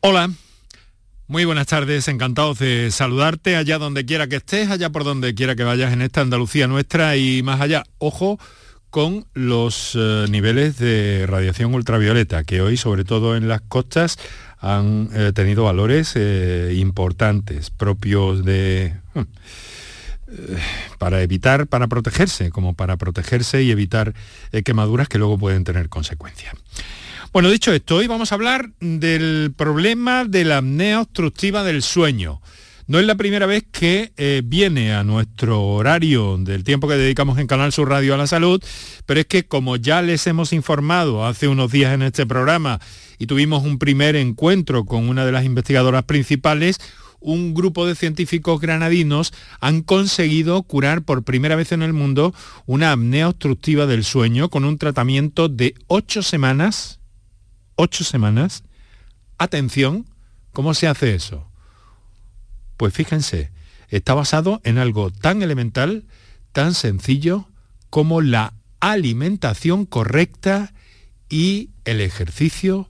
[0.00, 0.30] Hola,
[1.26, 5.56] muy buenas tardes, encantados de saludarte allá donde quiera que estés, allá por donde quiera
[5.56, 7.82] que vayas en esta Andalucía nuestra y más allá.
[7.98, 8.38] Ojo
[8.90, 14.20] con los eh, niveles de radiación ultravioleta, que hoy, sobre todo en las costas,
[14.60, 18.94] han eh, tenido valores eh, importantes, propios de...
[19.14, 19.22] Hmm,
[20.98, 24.12] para evitar, para protegerse, como para protegerse y evitar
[24.62, 26.54] quemaduras que luego pueden tener consecuencias.
[27.30, 32.40] Bueno, dicho esto, hoy vamos a hablar del problema de la apnea obstructiva del sueño.
[32.86, 37.38] No es la primera vez que eh, viene a nuestro horario del tiempo que dedicamos
[37.38, 38.64] en Canal Sur Radio a la Salud,
[39.04, 42.80] pero es que como ya les hemos informado hace unos días en este programa
[43.18, 46.80] y tuvimos un primer encuentro con una de las investigadoras principales,
[47.20, 52.32] un grupo de científicos granadinos han conseguido curar por primera vez en el mundo
[52.64, 56.97] una apnea obstructiva del sueño con un tratamiento de ocho semanas
[57.78, 58.64] ocho semanas.
[59.38, 60.04] Atención,
[60.52, 61.48] ¿cómo se hace eso?
[62.76, 63.50] Pues fíjense,
[63.88, 66.04] está basado en algo tan elemental,
[66.52, 67.48] tan sencillo
[67.88, 70.74] como la alimentación correcta
[71.30, 72.88] y el ejercicio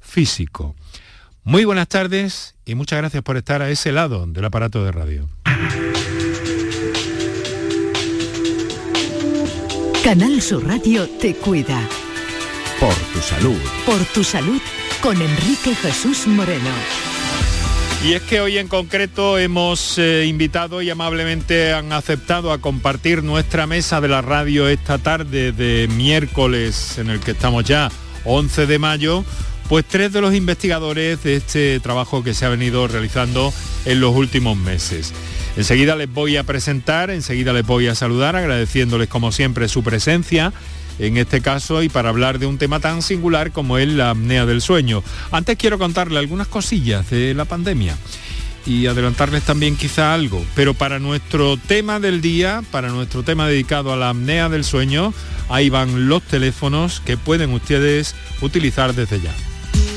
[0.00, 0.74] físico.
[1.44, 5.28] Muy buenas tardes y muchas gracias por estar a ese lado del aparato de radio.
[10.02, 11.86] Canal Sur Radio te cuida.
[12.80, 13.58] Por tu salud.
[13.84, 14.60] Por tu salud
[15.02, 16.70] con Enrique Jesús Moreno.
[18.02, 23.22] Y es que hoy en concreto hemos eh, invitado y amablemente han aceptado a compartir
[23.22, 27.90] nuestra mesa de la radio esta tarde de miércoles en el que estamos ya
[28.24, 29.26] 11 de mayo,
[29.68, 33.52] pues tres de los investigadores de este trabajo que se ha venido realizando
[33.84, 35.12] en los últimos meses.
[35.58, 40.54] Enseguida les voy a presentar, enseguida les voy a saludar agradeciéndoles como siempre su presencia
[41.00, 44.46] en este caso y para hablar de un tema tan singular como es la apnea
[44.46, 45.02] del sueño.
[45.30, 47.96] Antes quiero contarle algunas cosillas de la pandemia
[48.66, 53.92] y adelantarles también quizá algo, pero para nuestro tema del día, para nuestro tema dedicado
[53.92, 55.14] a la apnea del sueño,
[55.48, 59.34] ahí van los teléfonos que pueden ustedes utilizar desde ya.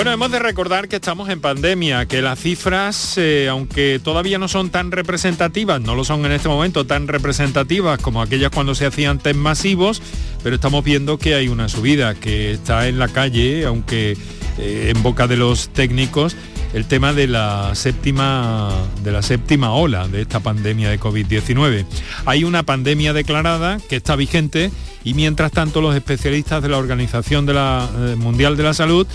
[0.00, 4.48] Bueno, hemos de recordar que estamos en pandemia, que las cifras, eh, aunque todavía no
[4.48, 8.86] son tan representativas, no lo son en este momento tan representativas como aquellas cuando se
[8.86, 10.00] hacían test masivos,
[10.42, 14.16] pero estamos viendo que hay una subida, que está en la calle, aunque
[14.56, 16.34] eh, en boca de los técnicos,
[16.72, 18.72] el tema de la séptima
[19.04, 21.84] de la séptima ola de esta pandemia de COVID-19.
[22.24, 24.70] Hay una pandemia declarada que está vigente
[25.04, 29.06] y mientras tanto los especialistas de la Organización de la, eh, Mundial de la Salud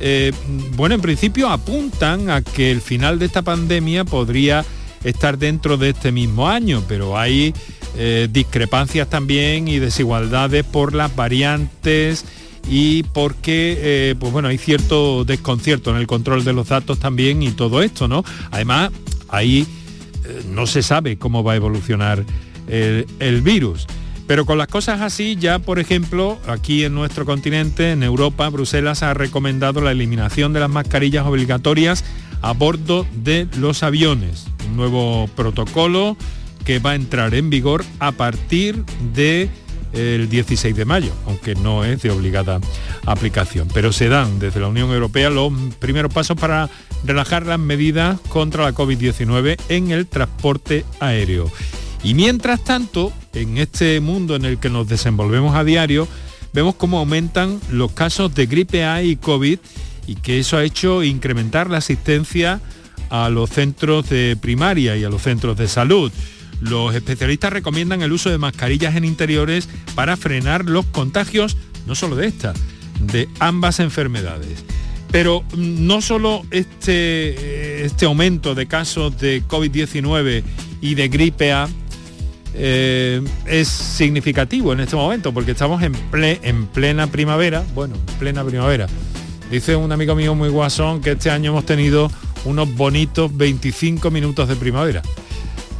[0.00, 0.32] eh,
[0.76, 4.64] bueno, en principio apuntan a que el final de esta pandemia podría
[5.04, 7.54] estar dentro de este mismo año, pero hay
[7.96, 12.24] eh, discrepancias también y desigualdades por las variantes
[12.68, 17.42] y porque eh, pues bueno, hay cierto desconcierto en el control de los datos también
[17.42, 18.24] y todo esto, ¿no?
[18.50, 18.90] Además,
[19.28, 19.66] ahí
[20.50, 22.24] no se sabe cómo va a evolucionar
[22.68, 23.86] el virus.
[24.28, 29.02] Pero con las cosas así, ya por ejemplo, aquí en nuestro continente, en Europa, Bruselas
[29.02, 32.04] ha recomendado la eliminación de las mascarillas obligatorias
[32.42, 34.46] a bordo de los aviones.
[34.68, 36.14] Un nuevo protocolo
[36.66, 38.84] que va a entrar en vigor a partir
[39.14, 42.60] del 16 de mayo, aunque no es de obligada
[43.06, 43.66] aplicación.
[43.72, 46.68] Pero se dan desde la Unión Europea los primeros pasos para
[47.02, 51.50] relajar las medidas contra la COVID-19 en el transporte aéreo.
[52.02, 56.06] Y mientras tanto, en este mundo en el que nos desenvolvemos a diario,
[56.52, 59.58] vemos cómo aumentan los casos de gripe A y COVID
[60.06, 62.60] y que eso ha hecho incrementar la asistencia
[63.10, 66.12] a los centros de primaria y a los centros de salud.
[66.60, 71.56] Los especialistas recomiendan el uso de mascarillas en interiores para frenar los contagios,
[71.86, 72.54] no solo de esta,
[73.00, 74.64] de ambas enfermedades.
[75.10, 80.42] Pero no solo este, este aumento de casos de COVID-19
[80.80, 81.68] y de gripe A
[82.54, 88.44] eh, es significativo en este momento porque estamos en, en plena primavera, bueno, en plena
[88.44, 88.86] primavera.
[89.50, 92.10] Dice un amigo mío muy guasón que este año hemos tenido
[92.44, 95.02] unos bonitos 25 minutos de primavera,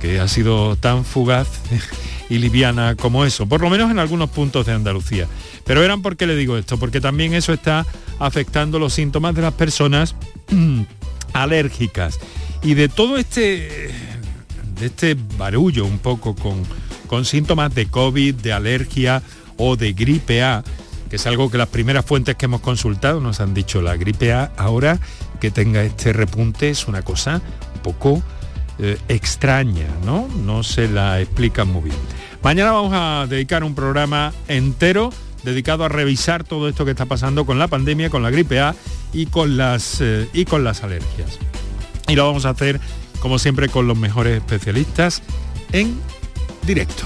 [0.00, 1.48] que ha sido tan fugaz
[2.30, 5.26] y liviana como eso, por lo menos en algunos puntos de Andalucía.
[5.64, 7.86] Pero eran porque le digo esto, porque también eso está
[8.18, 10.14] afectando los síntomas de las personas
[11.32, 12.18] alérgicas.
[12.62, 13.90] Y de todo este
[14.78, 16.62] de este barullo un poco con,
[17.06, 19.22] con síntomas de COVID, de alergia
[19.56, 20.64] o de gripe A,
[21.10, 24.32] que es algo que las primeras fuentes que hemos consultado nos han dicho, la gripe
[24.32, 24.98] A ahora
[25.40, 27.40] que tenga este repunte es una cosa
[27.74, 28.22] un poco
[28.78, 30.28] eh, extraña, ¿no?
[30.44, 31.96] No se la explican muy bien.
[32.42, 35.10] Mañana vamos a dedicar un programa entero
[35.42, 38.74] dedicado a revisar todo esto que está pasando con la pandemia, con la gripe A
[39.12, 41.38] y con las, eh, y con las alergias.
[42.06, 42.80] Y lo vamos a hacer,
[43.20, 45.22] como siempre, con los mejores especialistas
[45.72, 45.98] en
[46.62, 47.04] directo.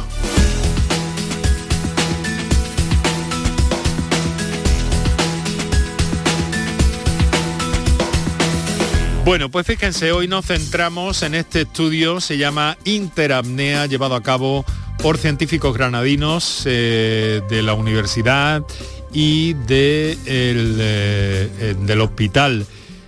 [9.25, 14.65] Bueno, pues fíjense, hoy nos centramos en este estudio, se llama Interapnea, llevado a cabo
[15.01, 18.65] por científicos granadinos eh, de la universidad
[19.13, 22.67] y de eh, eh, del hospital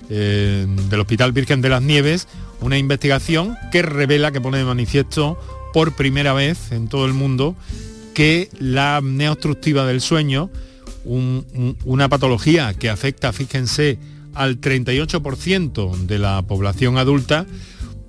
[0.08, 2.28] del Hospital Virgen de las Nieves,
[2.64, 5.38] una investigación que revela, que pone de manifiesto
[5.74, 7.54] por primera vez en todo el mundo
[8.14, 10.50] que la apnea del sueño,
[11.04, 13.98] una patología que afecta, fíjense,
[14.32, 17.44] al 38% de la población adulta,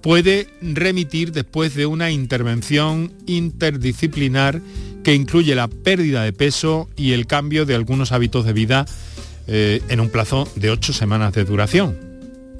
[0.02, 4.62] puede remitir después de una intervención interdisciplinar
[5.04, 8.86] que incluye la pérdida de peso y el cambio de algunos hábitos de vida
[9.48, 12.05] eh, en un plazo de ocho semanas de duración.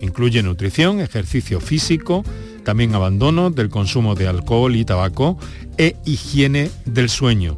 [0.02, 2.24] Incluye nutrición, ejercicio físico,
[2.64, 5.38] también abandono del consumo de alcohol y tabaco
[5.78, 7.58] e higiene del sueño.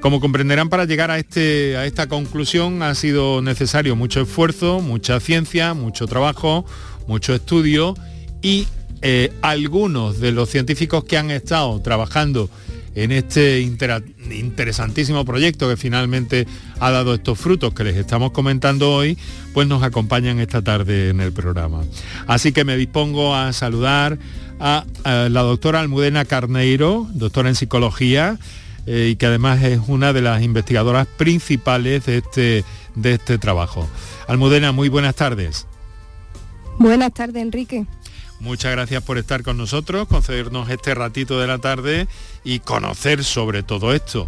[0.00, 5.18] Como comprenderán, para llegar a, este, a esta conclusión ha sido necesario mucho esfuerzo, mucha
[5.18, 6.66] ciencia, mucho trabajo,
[7.06, 7.94] mucho estudio
[8.42, 8.66] y
[9.00, 12.50] eh, algunos de los científicos que han estado trabajando
[12.94, 16.46] en este interesantísimo proyecto que finalmente
[16.80, 19.18] ha dado estos frutos que les estamos comentando hoy,
[19.52, 21.82] pues nos acompañan esta tarde en el programa.
[22.26, 24.18] Así que me dispongo a saludar
[24.60, 28.38] a, la doctora Almudena Carneiro, doctora en psicología,
[28.86, 32.64] eh, y que además es una de las investigadoras principales de este,
[32.94, 33.88] de este trabajo.
[34.28, 35.66] Almudena, muy buenas tardes.
[36.78, 37.86] Buenas tardes, Enrique.
[38.44, 42.06] Muchas gracias por estar con nosotros, concedernos este ratito de la tarde
[42.44, 44.26] y conocer sobre todo esto.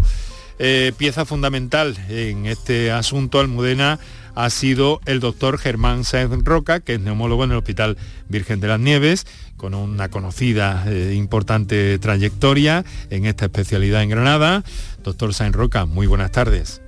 [0.58, 3.98] Eh, pieza fundamental en este asunto, Almudena,
[4.34, 7.98] ha sido el doctor Germán Sáenz Roca, que es neumólogo en el Hospital
[8.30, 9.26] Virgen de las Nieves,
[9.58, 14.64] con una conocida e importante trayectoria en esta especialidad en Granada.
[15.04, 16.80] Doctor Sáenz Roca, muy buenas tardes.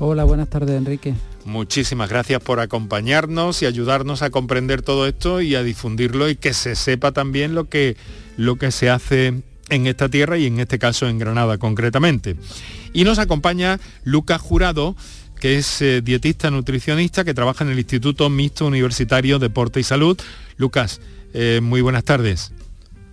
[0.00, 1.14] Hola, buenas tardes, Enrique.
[1.44, 6.54] Muchísimas gracias por acompañarnos y ayudarnos a comprender todo esto y a difundirlo y que
[6.54, 7.96] se sepa también lo que,
[8.36, 12.36] lo que se hace en esta tierra y en este caso en Granada concretamente.
[12.94, 14.96] Y nos acompaña Lucas Jurado,
[15.38, 20.18] que es eh, dietista nutricionista que trabaja en el Instituto Mixto Universitario Deporte y Salud.
[20.56, 21.00] Lucas,
[21.34, 22.52] eh, muy buenas tardes.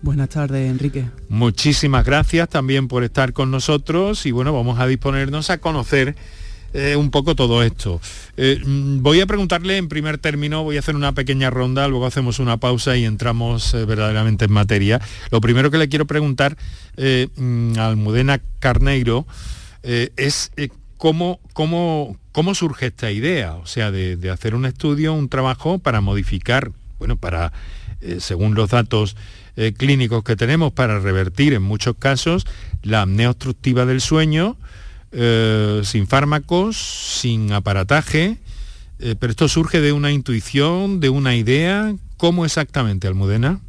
[0.01, 1.05] Buenas tardes, Enrique.
[1.29, 6.15] Muchísimas gracias también por estar con nosotros y bueno, vamos a disponernos a conocer
[6.73, 8.00] eh, un poco todo esto.
[8.38, 12.06] Eh, mm, voy a preguntarle en primer término, voy a hacer una pequeña ronda, luego
[12.06, 15.01] hacemos una pausa y entramos eh, verdaderamente en materia.
[15.31, 16.56] Lo primero que le quiero preguntar
[16.97, 19.25] mm, a Almudena Carneiro
[19.83, 20.51] es
[20.95, 25.79] cómo, cómo, cómo surge esta idea, o sea, de, de, hacer un estudio, un trabajo
[25.79, 27.51] para modificar, bueno, para,
[28.19, 29.17] según los datos
[29.77, 32.45] clínicos que tenemos, para revertir en muchos casos
[32.84, 34.55] la apnea obstructiva del sueño,
[35.12, 36.77] eh, sin fármacos,
[37.20, 38.38] sin aparataje,
[39.00, 41.96] eh, pero esto surge de una intuición, de una idea.
[42.18, 43.60] ¿Cómo exactamente, Almudena?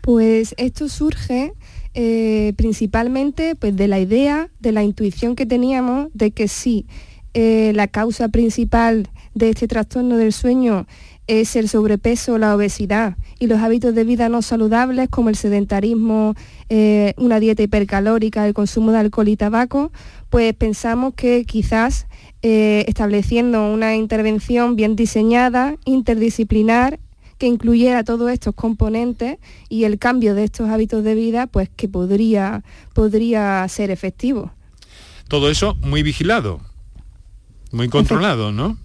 [0.00, 1.52] Pues esto surge
[1.94, 6.86] eh, principalmente pues, de la idea, de la intuición que teníamos de que sí,
[7.34, 10.86] la causa principal de este trastorno del sueño
[11.26, 16.34] es el sobrepeso, la obesidad y los hábitos de vida no saludables como el sedentarismo,
[16.68, 19.92] eh, una dieta hipercalórica, el consumo de alcohol y tabaco,
[20.30, 22.06] pues pensamos que quizás
[22.42, 26.98] eh, estableciendo una intervención bien diseñada, interdisciplinar,
[27.38, 29.38] que incluyera todos estos componentes
[29.68, 32.62] y el cambio de estos hábitos de vida, pues que podría,
[32.92, 34.52] podría ser efectivo.
[35.28, 36.60] Todo eso muy vigilado,
[37.72, 38.78] muy controlado, ¿no?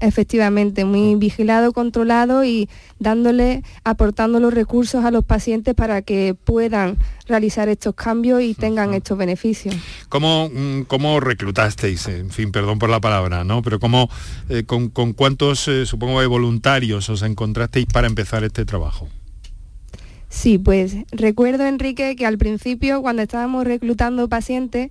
[0.00, 6.96] Efectivamente, muy vigilado, controlado y dándole, aportando los recursos a los pacientes para que puedan
[7.26, 9.74] realizar estos cambios y tengan estos beneficios.
[10.08, 12.08] ¿Cómo, mm, cómo reclutasteis?
[12.08, 13.60] En fin, perdón por la palabra, ¿no?
[13.60, 14.08] Pero ¿cómo,
[14.48, 19.06] eh, con, cuántos, eh, supongo, de voluntarios os encontrasteis para empezar este trabajo?
[20.30, 24.90] Sí, pues recuerdo, Enrique, que al principio, cuando estábamos reclutando pacientes,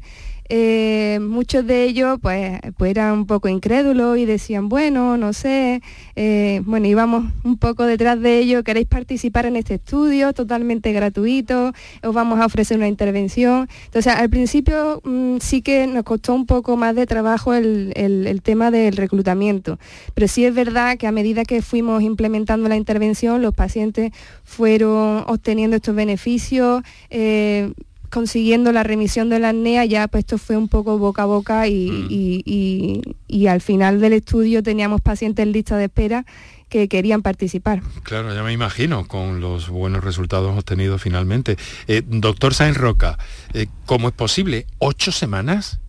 [0.52, 5.84] eh, muchos de ellos pues, pues, eran un poco incrédulos y decían, bueno, no sé,
[6.16, 11.72] eh, bueno, íbamos un poco detrás de ellos, queréis participar en este estudio totalmente gratuito,
[12.02, 13.70] os vamos a ofrecer una intervención.
[13.86, 18.72] Entonces, al principio mm, sí que nos costó un poco más de trabajo el, tema
[18.72, 19.78] del reclutamiento,
[20.16, 24.12] pero sí es verdad que a medida que fuimos implementando la intervención, los pacientes
[24.44, 26.82] fueron obteniendo estos beneficios.
[27.12, 27.72] Eh,
[28.10, 31.62] consiguiendo la remisión de la apnea, ya pues esto fue un poco boca a boca
[31.64, 31.68] mm.
[31.70, 36.26] y, al final del estudio teníamos pacientes en lista de espera
[36.70, 37.82] que querían participar.
[38.04, 41.58] Claro, ya me imagino, con los buenos resultados obtenidos finalmente.
[41.88, 43.18] Eh, doctor Sainz Roca,
[43.54, 44.68] eh, ¿cómo es posible?
[44.78, 45.80] ¿Ocho semanas?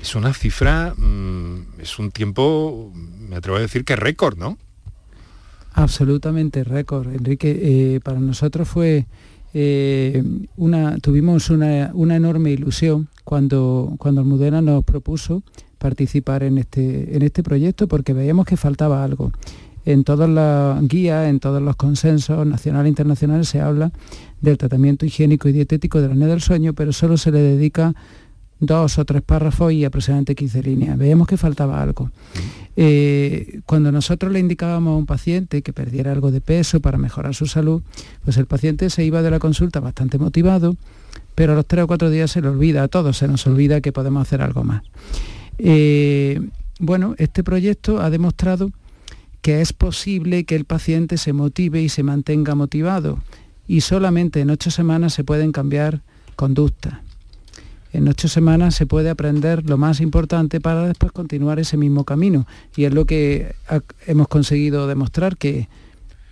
[0.00, 4.58] Es una cifra, mm, es un tiempo, me atrevo a decir que récord, ¿no?
[5.76, 7.50] Absolutamente récord, Enrique.
[7.62, 9.06] Eh, para nosotros fue
[9.58, 10.22] eh,
[10.58, 15.42] una, tuvimos una, enorme ilusión cuando, cuando Almudena nos propuso
[15.78, 19.32] participar en este, en este proyecto porque veíamos que faltaba algo.
[19.86, 23.92] En todas las guías, en todos los consensos nacionales e internacionales se habla
[24.42, 27.94] del tratamiento higiénico y dietético de la apnea del sueño, pero solo se le dedica
[28.60, 30.98] dos o tres párrafos y aproximadamente 15 líneas.
[30.98, 32.10] Veíamos que faltaba algo.
[32.76, 37.34] Eh, cuando nosotros le indicábamos a un paciente que perdiera algo de peso para mejorar
[37.34, 37.82] su salud,
[38.24, 40.76] pues el paciente se iba de la consulta bastante motivado,
[41.34, 43.80] pero a los tres o cuatro días se le olvida, a todos se nos olvida
[43.80, 44.82] que podemos hacer algo más.
[45.58, 46.40] Eh,
[46.78, 48.70] bueno, este proyecto ha demostrado
[49.40, 53.20] que es posible que el paciente se motive y se mantenga motivado
[53.68, 56.00] y solamente en ocho semanas se pueden cambiar
[56.36, 57.05] conductas
[57.92, 62.46] en ocho semanas se puede aprender lo más importante para después continuar ese mismo camino.
[62.76, 63.54] Y es lo que
[64.06, 65.68] hemos conseguido demostrar que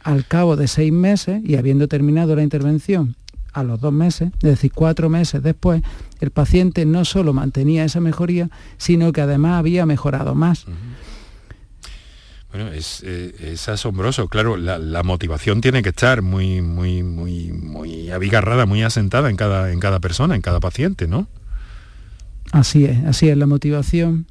[0.03, 3.17] al cabo de seis meses y habiendo terminado la intervención
[3.53, 5.83] a los dos meses, es decir, cuatro meses después,
[6.21, 10.67] el paciente no solo mantenía esa mejoría, sino que además había mejorado más.
[12.53, 18.67] Bueno, eh, es, asombroso, claro, la, motivación tiene que estar muy, muy, muy, muy abigarrada,
[18.67, 21.27] muy asentada en cada, en cada persona, en cada paciente, ¿no?
[22.55, 24.27] Así es, así es la motivación,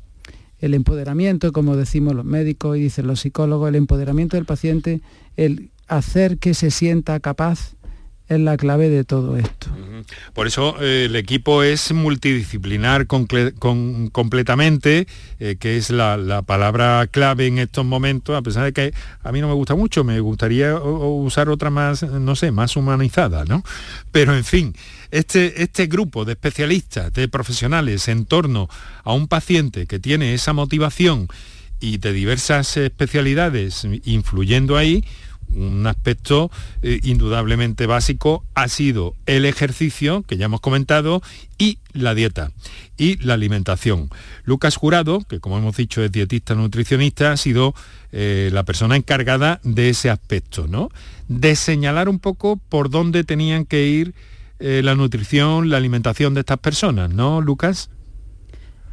[0.59, 5.01] el empoderamiento, como decimos los médicos y dicen los psicólogos, el empoderamiento del paciente,
[5.35, 7.75] el hacer que se sienta capaz
[8.29, 9.67] es la clave de todo esto.
[10.33, 15.05] Por eso eh, el equipo es multidisciplinar completamente,
[15.39, 19.41] eh, que es la, palabra clave en estos momentos, a pesar de que a mí
[19.41, 23.63] no me gusta mucho, me gustaría usar otra más, no sé, más humanizada, ¿no?
[24.13, 24.73] Pero en fin,
[25.13, 28.67] este, este grupo de especialistas, de profesionales en torno
[29.03, 31.27] a un paciente que tiene esa motivación
[31.79, 35.05] y de diversas especialidades influyendo ahí,
[35.53, 36.49] un aspecto
[36.81, 41.21] eh, indudablemente básico ha sido el ejercicio, que ya hemos comentado,
[41.59, 42.51] y la dieta
[42.97, 44.09] y la alimentación.
[44.45, 47.75] Lucas Jurado, que como hemos dicho es dietista nutricionista, ha sido
[48.11, 50.89] eh, la persona encargada de ese aspecto, ¿no?
[51.27, 54.15] De señalar un poco por dónde tenían que ir
[54.59, 57.89] eh, la nutrición, la alimentación de estas personas, ¿no, Lucas?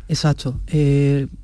[0.09, 0.61] Exacto.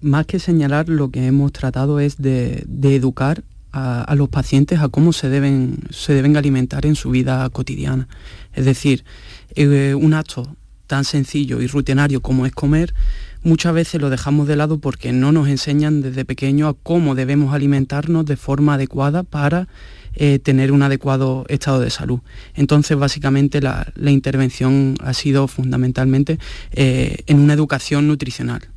[0.01, 3.45] más que señalar, lo que hemos tratado es de, de educar
[3.77, 8.09] a, los pacientes a cómo se deben, se deben alimentar en su vida cotidiana.
[8.55, 9.05] Es decir,
[9.55, 10.57] eh, un acto
[10.87, 12.95] tan sencillo y rutinario como es comer,
[13.43, 17.53] muchas veces lo dejamos de lado porque no nos enseñan desde pequeño a cómo debemos
[17.53, 19.69] alimentarnos de forma adecuada para
[20.17, 22.21] eh, tener un adecuado estado de salud.
[22.55, 26.39] Entonces, básicamente, la, intervención ha sido fundamentalmente
[26.73, 28.69] eh, en una educación nutricional.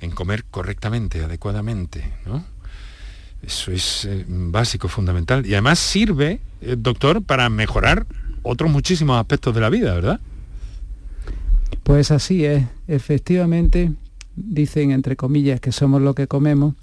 [0.00, 2.44] En comer correctamente, adecuadamente, ¿no?
[3.42, 5.46] Eso es eh, básico, fundamental.
[5.46, 8.06] Y además sirve, eh, doctor, para mejorar
[8.42, 10.20] otros muchísimos aspectos de la vida, ¿verdad?
[11.82, 12.64] Pues así es.
[12.88, 13.92] Efectivamente,
[14.44, 16.74] dicen entre comillas que somos lo que comemos.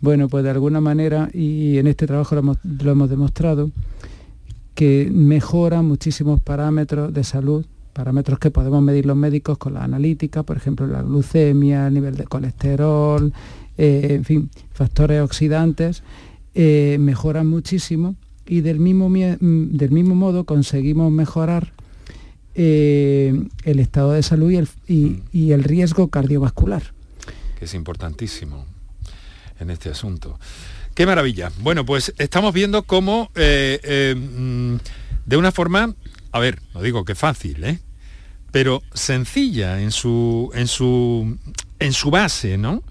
[0.00, 3.70] Bueno, pues de alguna manera, y en este trabajo lo hemos, demostrado,
[4.74, 10.42] que mejora muchísimos parámetros de salud, parámetros que podemos medir los médicos con la analítica,
[10.42, 13.32] por ejemplo, la glucemia, el nivel de colesterol,
[13.78, 16.02] eh, en fin, factores oxidantes,
[16.54, 18.16] eh, mejoran muchísimo
[18.46, 21.72] y del mismo, mm, del mismo modo conseguimos mejorar
[22.56, 24.52] eh, el estado de salud
[24.86, 26.93] y el, riesgo cardiovascular.
[27.64, 28.66] Es importantísimo
[29.58, 30.38] en este asunto.
[30.94, 31.50] Qué maravilla.
[31.58, 34.76] Bueno, pues estamos viendo cómo mm,
[35.26, 35.94] de una forma,
[36.32, 37.80] a ver, no digo que fácil, ¿eh?
[38.54, 41.38] pero sencilla en su, en su,
[41.80, 42.84] en su base, ¿no?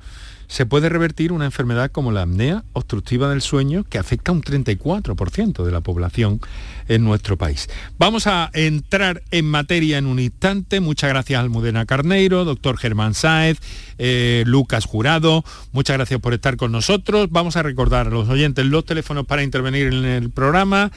[0.54, 4.44] Se puede revertir una enfermedad como la apnea obstructiva del sueño que afecta a un
[4.44, 6.42] 34% de la población
[6.88, 7.68] en nuestro país.
[7.98, 10.80] Vamos a entrar en materia en un instante.
[10.80, 13.58] Muchas gracias Almudena Carneiro, doctor Germán Sáez,
[13.98, 15.44] eh, Lucas Jurado.
[15.72, 17.30] Muchas gracias por estar con nosotros.
[17.32, 20.92] Vamos a recordar a los oyentes los teléfonos para intervenir en el programa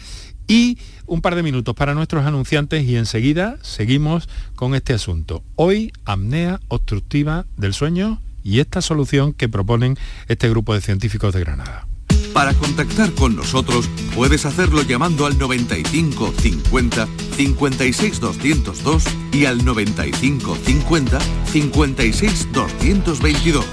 [0.47, 5.43] y un par de minutos para nuestros anunciantes y enseguida seguimos con este asunto.
[5.55, 9.99] Hoy, apnea obstructiva del sueño y esta solución que proponen
[10.29, 11.88] este grupo de científicos de Granada.
[12.33, 20.57] Para contactar con nosotros puedes hacerlo llamando al 95 50 56 202 y al 95
[20.65, 23.65] 50 56 222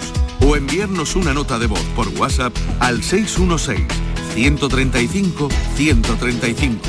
[0.42, 3.86] o enviarnos una nota de voz por WhatsApp al 616
[4.34, 6.80] 135 135.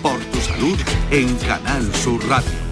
[0.00, 0.78] Por tu salud
[1.10, 2.71] en Canal Sur Radio.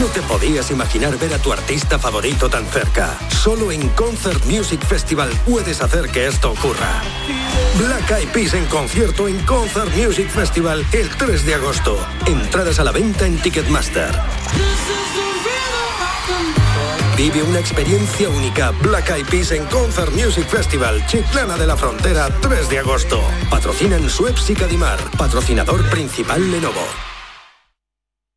[0.00, 3.18] No te podías imaginar ver a tu artista favorito tan cerca.
[3.30, 7.02] Solo en Concert Music Festival puedes hacer que esto ocurra.
[7.78, 11.98] Black Eyed Peas en concierto en Concert Music Festival el 3 de agosto.
[12.26, 14.10] Entradas a la venta en Ticketmaster.
[17.16, 18.72] Vive una experiencia única.
[18.82, 23.22] Black Eyed Peas en Concert Music Festival, Chiclana de la Frontera, 3 de agosto.
[23.48, 24.98] Patrocinan Suez y Cadimar.
[25.16, 27.15] Patrocinador principal Lenovo.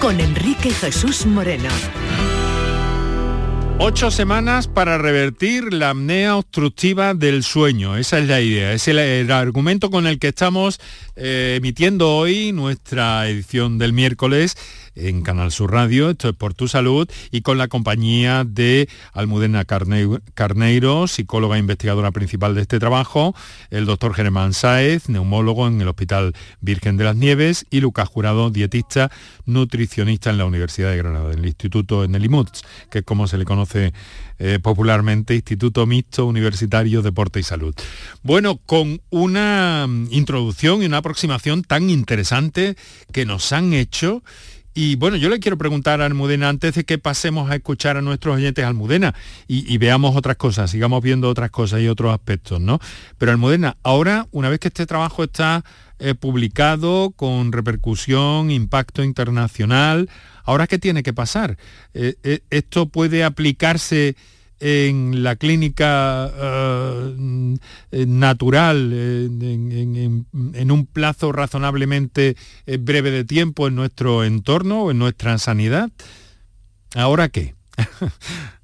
[0.00, 1.68] con Enrique Jesús Moreno.
[3.80, 7.96] Ocho semanas para revertir la apnea obstructiva del sueño.
[7.96, 8.72] Esa es la idea.
[8.72, 10.80] Es el, argumento con el que estamos
[11.16, 14.56] eh, emitiendo hoy nuestra edición del miércoles
[14.98, 16.10] en Canal Sur Radio.
[16.10, 21.60] Esto es por tu salud y con la compañía de Almudena Carne- Carneiro, psicóloga e
[21.60, 23.34] investigadora principal de este trabajo,
[23.70, 28.50] el doctor Germán Sáez, neumólogo en el Hospital Virgen de las Nieves y Lucas Jurado,
[28.50, 29.10] dietista,
[29.46, 33.26] nutricionista en la Universidad de Granada, en el Instituto en el IMUTS, que es como
[33.26, 33.92] se le conoce
[34.38, 37.74] eh, popularmente Instituto Mixto Universitario Deporte y Salud.
[38.22, 42.76] Bueno, con una mm, introducción y una aproximación tan interesante
[43.12, 44.22] que nos han hecho.
[44.74, 48.02] Y bueno, yo le quiero preguntar a Almudena, antes de que pasemos a escuchar a
[48.02, 49.14] nuestros oyentes Almudena
[49.46, 52.78] y, veamos otras cosas, sigamos viendo otras cosas y otros aspectos, ¿no?
[53.18, 55.64] Pero Almudena, ahora, una vez que este trabajo está
[55.98, 60.08] eh, publicado con repercusión, impacto internacional,
[60.44, 61.58] ¿ahora qué tiene que pasar?
[61.94, 64.14] Eh, eh, ¿Esto puede aplicarse
[64.60, 67.54] en la clínica eh, mm,
[68.06, 69.42] natural en,
[70.54, 75.90] en- un plazo razonablemente eh, breve de tiempo en nuestro entorno en nuestra sanidad?
[76.94, 77.54] ¿Ahora qué?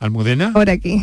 [0.00, 0.52] ¿Almudena?
[0.54, 1.02] Ahora aquí.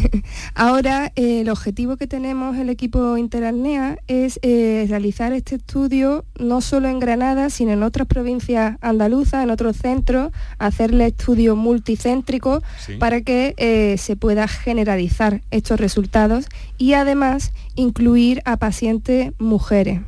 [0.55, 6.61] Ahora eh, el objetivo que tenemos el equipo Interalnea es eh, realizar este estudio no
[6.61, 12.95] solo en Granada, sino en otras provincias andaluzas, en otros centros, hacerle estudio multicéntrico Sí.
[12.97, 16.47] para que eh, se pueda generalizar estos resultados
[16.79, 20.01] y además incluir a pacientes mujeres.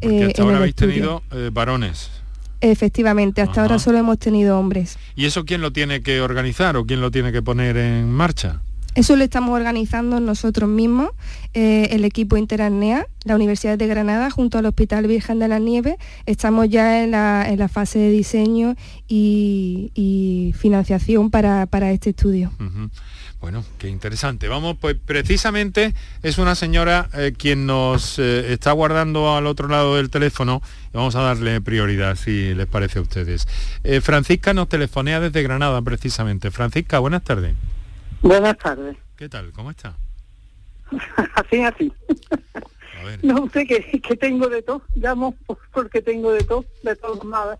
[0.00, 1.22] Porque hasta ahora habéis estudio.
[1.32, 2.10] tenido varones.
[2.60, 3.62] Efectivamente, hasta Ajá.
[3.62, 4.98] ahora solo hemos tenido hombres.
[5.14, 8.60] ¿Y eso quién lo tiene que organizar o quién lo tiene que poner en marcha?
[8.98, 11.10] Eso lo estamos organizando nosotros mismos,
[11.54, 15.98] eh, el equipo Interarnea, la Universidad de Granada, junto al Hospital Virgen de la Nieve.
[16.26, 18.74] Estamos ya en la, fase de diseño
[19.06, 22.50] y, financiación para, este estudio.
[23.40, 24.48] Bueno, qué interesante.
[24.48, 29.96] Vamos, pues precisamente es una señora eh, quien nos eh, está guardando al otro lado
[29.96, 30.60] del teléfono
[30.92, 33.46] vamos a darle prioridad, si les parece a ustedes.
[34.02, 36.50] Francisca nos telefonea desde Granada, precisamente.
[36.50, 37.54] Francisca, buenas tardes.
[38.22, 38.96] Buenas tardes.
[39.16, 39.52] ¿Qué tal?
[39.52, 39.94] ¿Cómo está?
[41.34, 41.92] así, así.
[43.22, 44.82] No sé qué, tengo de todo.
[44.94, 45.34] Llamo
[45.72, 47.58] porque tengo de todo, de todo nada.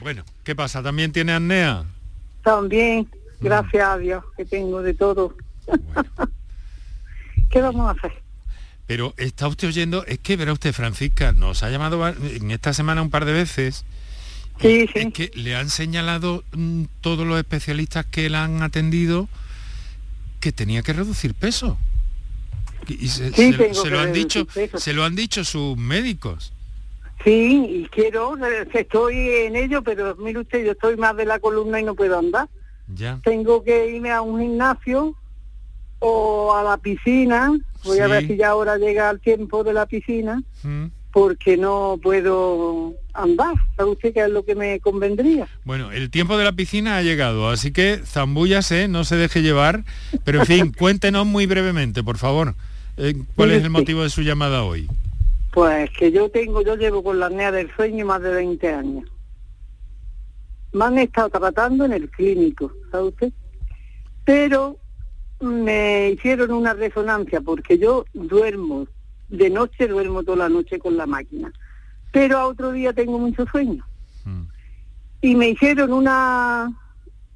[0.00, 0.82] Bueno, ¿qué pasa?
[0.82, 1.84] ¿También tiene apnea?
[2.42, 3.08] También.
[3.40, 5.36] Gracias a Dios, que tengo de todo.
[7.50, 8.12] ¿Qué vamos a hacer?
[8.86, 13.00] Pero está usted oyendo, es que verá usted, Francisca, nos ha llamado en esta semana
[13.02, 13.84] un par de veces.
[14.60, 15.00] Sí, sí.
[15.00, 19.28] Es que le han señalado mm, todos los especialistas que la han atendido
[20.40, 21.78] que tenía que reducir peso.
[22.86, 23.30] Y se,
[23.90, 26.52] lo han dicho, se lo han dicho sus médicos.
[27.24, 28.36] Sí, y quiero,
[28.74, 32.18] estoy en ello, pero mire usted, yo estoy más de la columna y no puedo
[32.18, 32.48] andar.
[32.88, 33.20] Ya.
[33.24, 35.14] Tengo que irme a un gimnasio
[35.98, 37.52] o a la piscina.
[37.84, 40.42] Voy a ver si ya ahora llega el tiempo de la piscina.
[40.62, 43.54] Mm porque no puedo andar.
[43.76, 45.46] ¿Sabe usted qué es lo que me convendría?
[45.64, 49.84] Bueno, el tiempo de la piscina ha llegado, así que zambúllase, no se deje llevar,
[50.24, 52.56] pero en fin, cuéntenos muy brevemente, por favor,
[52.96, 54.88] eh, cuál es el motivo de su llamada hoy.
[55.52, 59.04] Pues que yo tengo, yo llevo con la apnea del sueño más de 20 años.
[60.74, 63.32] Me han estado tratando en el clínico, ¿sabe usted?
[64.24, 64.76] Pero
[65.40, 68.86] me hicieron una resonancia porque yo duermo
[69.28, 71.52] de noche duermo toda la noche con la máquina,
[72.12, 73.86] pero a otro día tengo mucho sueño.
[74.24, 74.42] Mm.
[75.22, 76.70] Y me hicieron una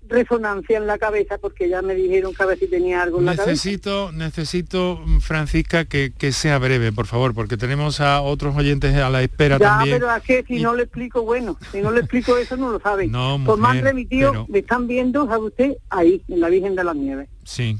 [0.09, 3.27] resonancia en la cabeza porque ya me dijeron que a ver si tenía algo en
[3.27, 3.51] la cabeza.
[3.51, 9.23] Necesito, necesito, Francisca, que, sea breve, por favor, porque tenemos a otros oyentes a la
[9.23, 9.99] espera ya, también.
[9.99, 12.81] pero es que si no le explico, bueno, si no le explico eso no lo
[12.81, 13.11] saben.
[13.11, 15.77] No, Por más de mi tío, me están viendo, ¿sabe usted?
[15.91, 17.29] Ahí, en la Virgen de las Nieves.
[17.45, 17.79] Sí.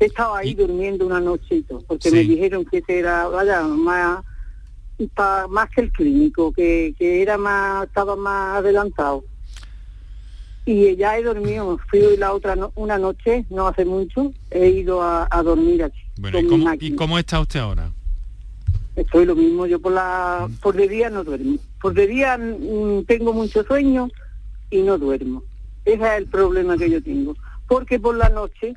[0.00, 4.22] He estado ahí durmiendo una nochito, porque me dijeron que era, vaya, más,
[5.48, 9.24] más que el clínico, que, era más, estaba más adelantado.
[10.68, 15.26] Y ya he dormido, fui la otra una noche, no hace mucho, he ido a,
[15.42, 16.02] dormir aquí.
[16.78, 17.90] ¿y, cómo, está usted ahora?
[18.94, 20.56] Estoy lo mismo, yo por la mm.
[20.56, 21.56] por de día no duermo.
[21.80, 24.10] Por de día mm, tengo mucho sueño
[24.68, 25.42] y no duermo.
[25.86, 27.34] Ese es el problema que yo tengo.
[27.66, 28.74] Porque por la noche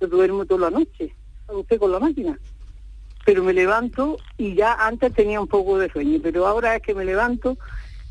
[0.00, 1.14] yo duermo toda la noche,
[1.46, 2.40] usted con la máquina.
[3.24, 6.92] Pero me levanto y ya antes tenía un poco de sueño, pero ahora es que
[6.92, 7.56] me levanto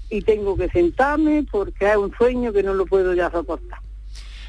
[0.09, 3.79] y tengo que sentarme porque hay un sueño que no lo puedo ya soportar.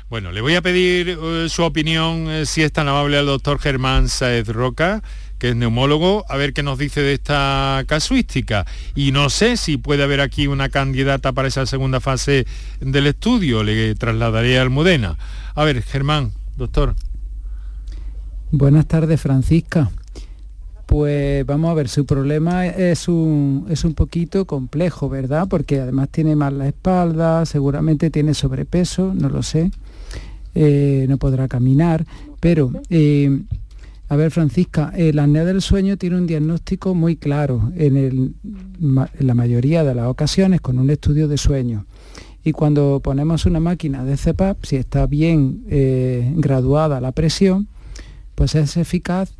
[0.09, 3.61] Bueno, le voy a pedir eh, su opinión, eh, si es tan amable, al doctor
[3.61, 5.05] Germán Saez Roca,
[5.39, 8.67] que es neumólogo, a ver qué nos dice de esta casuística.
[8.97, 12.45] Y no sé si puede haber aquí una candidata para esa segunda fase
[12.81, 15.17] del estudio, le trasladaré al Almudena.
[15.55, 16.97] A ver, Germán, doctor.
[18.51, 19.93] Buenas tardes, Francisca.
[20.91, 25.47] Pues vamos a ver, su problema es un, es un poquito complejo, ¿verdad?
[25.49, 29.71] Porque además tiene mal la espalda, seguramente tiene sobrepeso, no lo sé,
[30.57, 32.05] eh, no podrá caminar,
[32.41, 32.73] pero...
[32.91, 33.41] Eh,
[34.09, 38.35] a ver, Francisca, la apnea del sueño tiene un diagnóstico muy claro en,
[39.21, 41.87] la mayoría de las ocasiones con un estudio de sueño.
[42.43, 47.69] Y cuando ponemos una máquina de CPAP, si está bien eh, graduada la presión,
[48.35, 49.31] pues es eficaz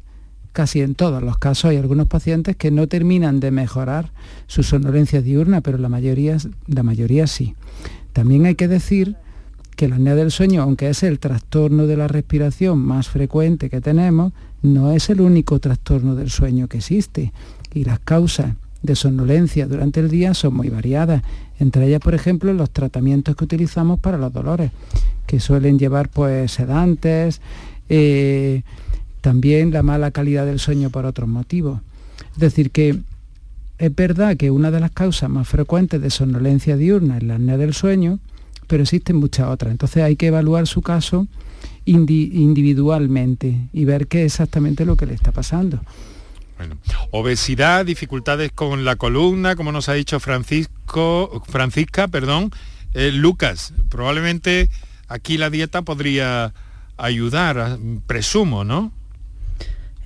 [0.53, 1.67] casi en todos los casos.
[1.67, 4.11] Hay algunos pacientes que no terminan de mejorar
[4.47, 6.37] su somnolencia diurna, pero la mayoría,
[6.67, 7.55] la mayoría sí.
[8.13, 9.17] También hay que decir
[9.77, 13.81] que la apnea del sueño, aunque es el trastorno de la respiración más frecuente que
[13.81, 14.33] tenemos,
[14.63, 17.33] no es el único trastorno del sueño que existe.
[17.73, 21.23] Y las causas de somnolencia durante el día son muy variadas.
[21.59, 24.71] Entre ellas, por ejemplo, los tratamientos que utilizamos para los dolores,
[25.27, 27.41] que suelen llevar pues sedantes,
[27.89, 28.63] eh,
[29.21, 31.81] también la mala calidad del sueño por otros motivos.
[32.33, 33.01] Es decir, que
[33.79, 37.57] es verdad que una de las causas más frecuentes de somnolencia diurna es la apnea
[37.57, 38.19] del sueño,
[38.67, 39.73] pero existen muchas otras.
[39.73, 41.27] Entonces hay que evaluar su caso
[41.85, 45.81] individualmente y ver qué es exactamente lo que le está pasando.
[47.11, 52.51] obesidad, dificultades con la columna, como nos ha dicho Francisco, Francisca, perdón,
[52.93, 54.69] eh, Lucas, probablemente
[55.09, 56.53] aquí la dieta podría
[56.99, 58.93] ayudar, presumo, ¿no?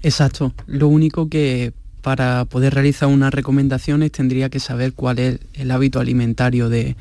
[0.04, 0.52] Exacto.
[0.66, 6.00] Lo único que para poder realizar unas recomendaciones tendría que saber cuál es el hábito
[6.00, 6.96] alimentario de,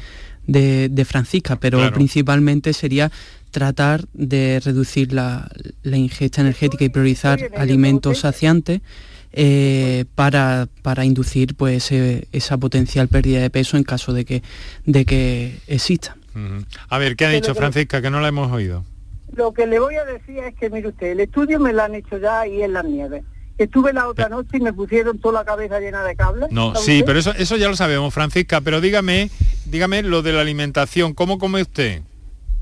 [1.05, 3.11] Francisca, pero principalmente sería
[3.51, 5.49] tratar de reducir la,
[5.83, 8.81] ingesta energética y priorizar alimentos saciantes
[9.33, 14.41] eh, para, para, inducir pues, esa potencial pérdida de peso en caso de que,
[14.85, 16.15] de que exista.
[16.87, 18.01] A ver, ¿qué ha dicho Francisca?
[18.01, 18.85] Que no la hemos oído.
[19.35, 21.95] Lo que le voy a decir es que, mire usted, el estudio me lo han
[21.95, 23.23] hecho ya ahí en las nieves.
[23.57, 26.51] Estuve la otra noche y me pusieron toda la cabeza llena de cables.
[26.51, 29.29] No, sí, pero eso, eso ya lo sabemos, Francisca, pero dígame,
[29.65, 32.01] dígame lo de la alimentación, ¿cómo come usted?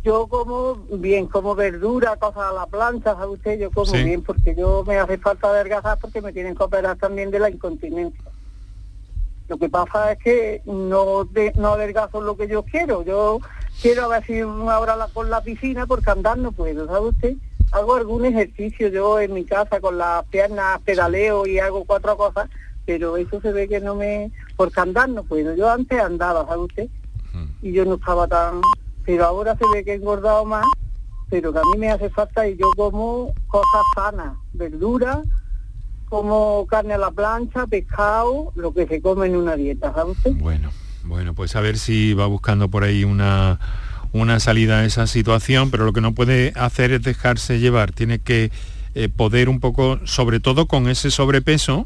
[0.03, 3.59] Yo como bien, como verdura, cosas a la plancha, ¿sabe usted?
[3.59, 7.29] Yo como bien porque yo me hace falta adelgazar porque me tienen que operar también
[7.31, 8.31] de la incontinencia.
[9.47, 13.03] Lo que pasa es que no, no adelgazo lo que yo quiero.
[13.03, 13.41] Yo
[13.81, 17.35] quiero a ver si una hora con la piscina porque andar no puedo, ¿sabe usted?
[17.71, 22.49] hago algún ejercicio yo en mi casa con las piernas, pedaleo y hago cuatro cosas,
[22.85, 24.31] pero eso se ve que no me...
[24.57, 25.55] Porque andar no puedo.
[25.55, 26.89] Yo antes andaba, ¿sabe usted?
[27.61, 28.61] Y yo no estaba tan...
[29.05, 30.65] Pero ahora se ve que he engordado más,
[31.29, 35.19] pero que a mí me hace falta y yo como cosas sanas, verduras,
[36.09, 40.33] como carne a la plancha, pescado, lo que se come en una dieta, ¿sabe usted?
[40.33, 40.69] Bueno,
[41.03, 43.59] bueno, pues a ver si va buscando por ahí una
[44.13, 48.19] una salida a esa situación, pero lo que no puede hacer es dejarse llevar, tiene
[48.19, 48.51] que
[48.93, 51.85] eh, poder un poco, sobre todo con ese sobrepeso,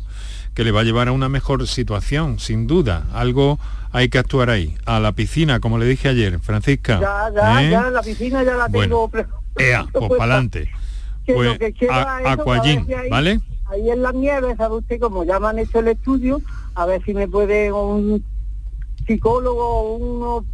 [0.55, 3.05] que le va a llevar a una mejor situación, sin duda.
[3.13, 3.59] Algo
[3.91, 4.75] hay que actuar ahí.
[4.85, 6.99] A la piscina, como le dije ayer, Francisca.
[6.99, 7.69] Ya, ya, ¿eh?
[7.69, 9.11] ya, la piscina ya la tengo.
[9.57, 10.71] ea, pues para adelante.
[11.25, 11.59] Pues,
[13.09, 13.41] ¿vale?
[13.67, 16.39] Ahí en las nieves, sabe usted, como ya me han hecho el estudio,
[16.75, 18.23] a ver si me puede un
[19.05, 20.45] psicólogo, uno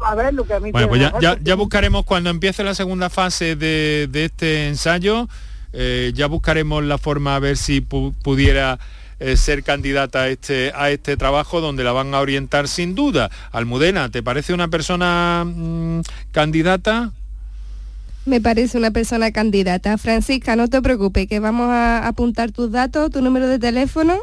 [0.00, 1.00] a ver lo que a mí Bueno, pues
[1.42, 5.28] ya, buscaremos cuando empiece la segunda fase de, este ensayo,
[5.72, 8.78] eh, ya buscaremos la forma a ver si pudiera
[9.20, 13.30] eh, ser candidata a este, a este trabajo donde la van a orientar sin duda.
[13.52, 16.00] Almudena, ¿te parece una persona mm,
[16.32, 17.12] candidata?
[18.26, 19.98] Me parece una persona candidata.
[19.98, 24.18] Francisca, no te preocupes, que vamos a apuntar tus datos, tu número de teléfono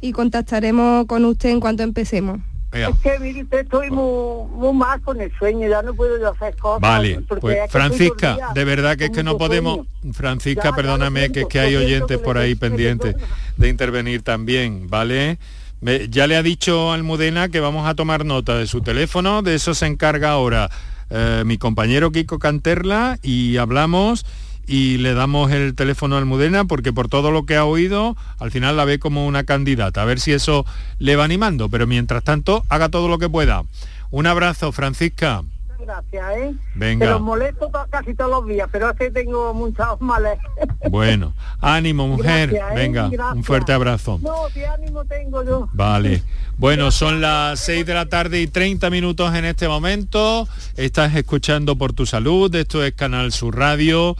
[0.00, 2.40] y contactaremos con usted en cuanto empecemos.
[2.72, 6.80] Es que, mire, estoy muy, muy, mal con el sueño, ya no puedo hacer cosas.
[6.80, 9.86] Vale, pues Francisca, de verdad que es que no podemos...
[10.12, 13.14] Francisca, perdóname, que es que hay oyentes por ahí pendientes
[13.56, 15.38] de intervenir también, ¿vale?
[16.10, 19.74] ya le ha dicho Almudena que vamos a tomar nota de su teléfono, de eso
[19.74, 20.70] se encarga ahora
[21.10, 24.24] eh, mi compañero Kiko Canterla y hablamos
[24.66, 28.50] y le damos el teléfono a Almudena porque por todo lo que ha oído, al
[28.50, 30.02] final la ve como una candidata.
[30.02, 30.64] A ver si eso
[30.98, 33.64] le va animando, pero mientras tanto, haga todo lo que pueda.
[34.10, 35.42] Un abrazo, Francisca.
[35.80, 36.54] Gracias, ¿eh?
[36.76, 37.10] Venga.
[37.10, 40.38] Los molesto casi todos los días, pero es que tengo muchos males.
[40.90, 42.54] Bueno, ánimo, mujer.
[42.54, 42.60] ¿eh?
[42.74, 44.20] Venga, un fuerte abrazo.
[44.22, 45.68] No, qué ánimo tengo yo.
[45.72, 46.22] Vale.
[46.58, 50.46] Bueno, son las 6 de la tarde y 30 minutos en este momento.
[50.76, 52.54] Estás escuchando por tu salud.
[52.54, 54.16] Esto es Canal Sur Radio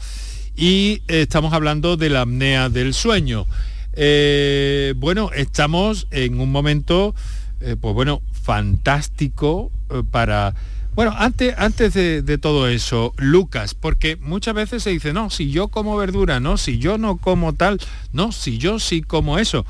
[0.56, 3.46] y estamos hablando de la apnea del sueño.
[3.94, 7.14] Eh, bueno, estamos en un momento,
[7.60, 10.54] eh, pues bueno, fantástico eh, para...
[10.94, 15.68] Bueno, antes, antes de, todo eso, Lucas, porque muchas veces se dice, no, si yo
[15.68, 17.80] como verdura, no, si yo no como tal,
[18.12, 19.64] no, si yo sí como eso,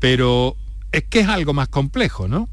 [0.00, 0.56] pero
[0.90, 2.48] es que es algo más complejo, ¿no?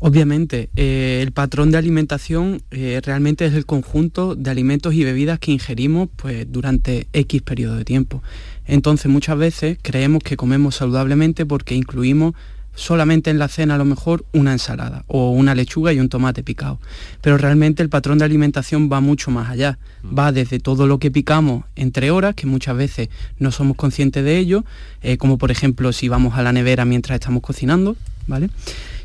[0.00, 5.40] Obviamente, eh, el patrón de alimentación eh, realmente es el conjunto de alimentos y bebidas
[5.40, 8.22] que ingerimos pues, durante X periodo de tiempo.
[8.66, 12.34] Entonces muchas veces creemos que comemos saludablemente porque incluimos
[12.78, 16.44] solamente en la cena a lo mejor una ensalada o una lechuga y un tomate
[16.44, 16.78] picado.
[17.20, 19.78] Pero realmente el patrón de alimentación va mucho más allá.
[20.04, 20.16] Mm.
[20.16, 23.08] Va desde todo lo que picamos entre horas, que muchas veces
[23.40, 24.64] no somos conscientes de ello,
[25.02, 27.96] eh, como por ejemplo si vamos a la nevera mientras estamos cocinando,
[28.28, 28.48] ¿vale?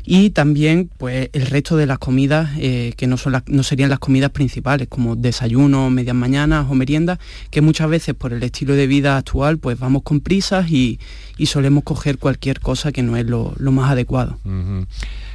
[0.06, 3.98] Y también pues el resto de las comidas eh, que no, son no serían las
[3.98, 7.18] comidas principales como desayuno, medias mañanas o meriendas
[7.50, 10.98] que muchas veces por el estilo de vida actual pues vamos con prisas y,
[11.46, 14.38] solemos coger cualquier cosa que no es lo, más adecuado.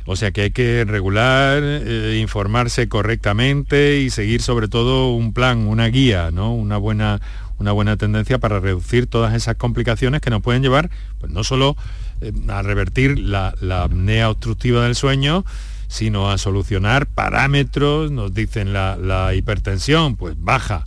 [0.05, 5.67] O sea que hay que regular, eh, informarse correctamente y seguir sobre todo un plan,
[5.67, 6.53] una guía, ¿no?
[6.53, 7.21] Una buena,
[7.59, 11.77] una buena tendencia para reducir todas esas complicaciones que nos pueden llevar, pues no solo
[12.21, 15.45] eh, a revertir la, apnea obstructiva del sueño,
[15.87, 20.85] sino a solucionar parámetros, nos dicen la, hipertensión, pues baja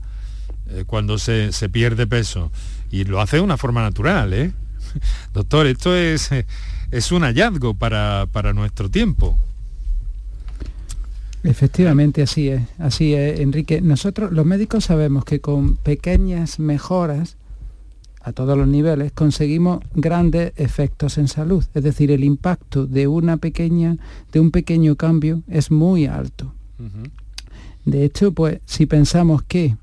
[0.68, 2.50] eh, cuando se, pierde peso.
[2.90, 4.52] Y lo hace de una forma natural, ¿eh?
[5.32, 6.30] Doctor, esto es,
[6.90, 9.38] es un hallazgo para, para nuestro tiempo.
[11.44, 13.80] Efectivamente, así es, así es, Enrique.
[13.80, 17.36] Nosotros los médicos sabemos que con pequeñas mejoras
[18.22, 21.64] a todos los niveles, conseguimos grandes efectos en salud.
[21.74, 23.96] Es decir, el impacto de una pequeña,
[24.32, 26.54] de un pequeño cambio es muy alto.
[27.84, 29.76] De hecho, pues si pensamos que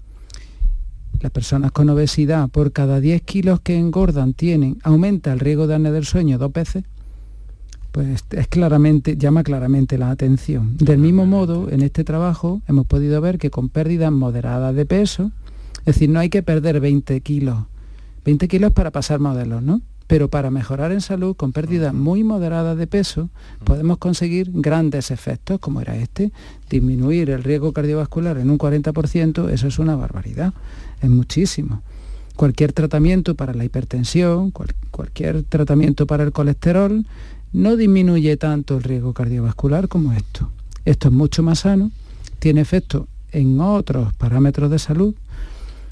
[1.21, 5.75] las personas con obesidad por cada 10 kilos que engordan tienen, aumenta el riesgo de
[5.75, 6.83] apnea del sueño dos veces,
[7.91, 10.77] pues es claramente, llama claramente la atención.
[10.77, 15.31] Del mismo modo, en este trabajo hemos podido ver que con pérdidas moderadas de peso,
[15.79, 17.65] es decir, no hay que perder 20 kilos,
[18.25, 19.81] 20 kilos para pasar modelos, ¿no?
[20.09, 23.29] pero para mejorar en salud con pérdidas muy moderadas de peso
[23.63, 26.31] podemos conseguir grandes efectos como era este,
[26.67, 30.51] disminuir el riesgo cardiovascular en un 40%, eso es una barbaridad,
[30.99, 31.83] es muchísimo.
[32.35, 34.51] Cualquier tratamiento para la hipertensión,
[34.89, 37.05] cualquier tratamiento para el colesterol,
[37.53, 40.49] no disminuye tanto el riesgo cardiovascular como esto.
[40.85, 41.91] Esto es mucho más sano,
[42.39, 45.13] tiene efecto en otros parámetros de salud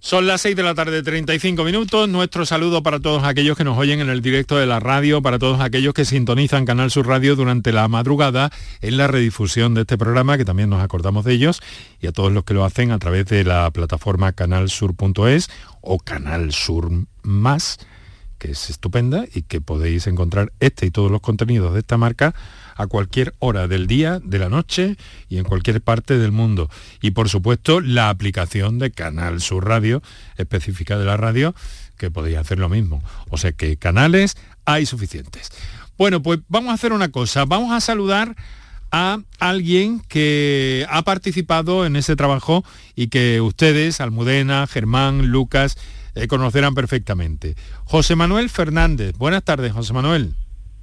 [0.00, 2.08] Son las 6 de la tarde, 35 minutos.
[2.08, 5.40] Nuestro saludo para todos aquellos que nos oyen en el directo de la radio, para
[5.40, 9.98] todos aquellos que sintonizan Canal Sur Radio durante la madrugada en la redifusión de este
[9.98, 11.60] programa, que también nos acordamos de ellos,
[12.00, 16.52] y a todos los que lo hacen a través de la plataforma canalsur.es o Canal
[16.52, 16.90] Sur
[17.22, 17.78] Más,
[18.38, 22.36] que es estupenda y que podéis encontrar este y todos los contenidos de esta marca
[22.78, 24.96] a cualquier hora del día, de la noche
[25.28, 26.70] y en cualquier parte del mundo.
[27.02, 30.00] Y por supuesto la aplicación de Canal Sur Radio,
[30.36, 31.54] específica de la radio,
[31.98, 33.02] que podéis hacer lo mismo.
[33.28, 35.50] O sea que canales hay suficientes.
[35.98, 38.36] Bueno, pues vamos a hacer una cosa, vamos a saludar
[38.92, 42.64] a alguien que ha participado en ese trabajo
[42.94, 45.76] y que ustedes, Almudena, Germán, Lucas,
[46.14, 47.56] eh, conocerán perfectamente.
[47.84, 49.16] José Manuel Fernández.
[49.18, 50.36] Buenas tardes, José Manuel.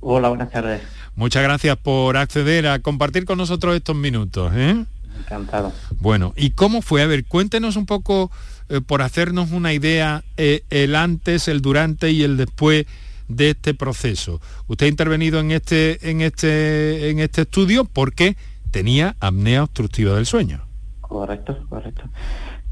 [0.07, 0.83] Hola, buenas tardes.
[1.15, 4.51] Muchas gracias por acceder a compartir con nosotros estos minutos.
[4.53, 4.85] ¿eh?
[5.17, 5.73] Encantado.
[5.99, 7.01] Bueno, ¿y cómo fue?
[7.01, 8.29] A ver, cuéntenos un poco,
[8.69, 12.85] eh, por hacernos una idea, eh, el antes, el durante y el después
[13.29, 14.41] de este proceso.
[14.67, 18.37] Usted ha intervenido en este, en este, en este estudio porque
[18.69, 20.67] tenía apnea obstructiva del sueño.
[21.01, 22.03] Correcto, correcto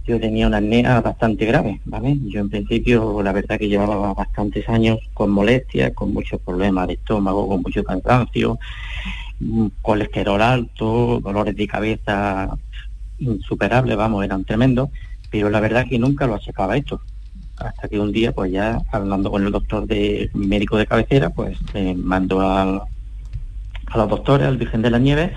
[0.06, 2.18] yo tenía una apnea bastante grave, ¿vale?
[2.26, 6.94] Yo en principio la verdad que llevaba bastantes años con molestias, con muchos problemas de
[6.94, 8.60] estómago, con mucho cansancio,
[9.40, 12.58] mm, colesterol alto, dolores de cabeza
[13.20, 14.90] insuperables, vamos, eran tremendos,
[15.32, 17.02] pero la verdad que nunca lo achacaba esto.
[17.58, 21.58] Hasta que un día, pues ya hablando con el doctor de médico de cabecera, pues
[21.74, 25.34] me mandó a, a los doctores, al Virgen de la Nieve,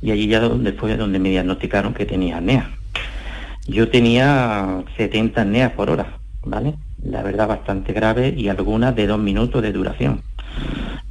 [0.00, 2.70] y allí ya donde fue donde me diagnosticaron que tenía apnea.
[3.68, 6.74] Yo tenía 70 apneas por hora, ¿vale?
[7.02, 10.22] La verdad bastante grave y algunas de dos minutos de duración,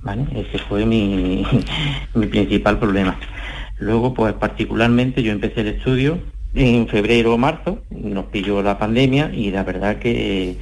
[0.02, 0.26] ¿vale?
[0.34, 1.46] Ese fue mi,
[2.14, 3.20] mi principal problema.
[3.78, 6.18] Luego, pues particularmente yo empecé el estudio
[6.54, 10.58] en febrero o marzo, nos pilló la pandemia y la verdad que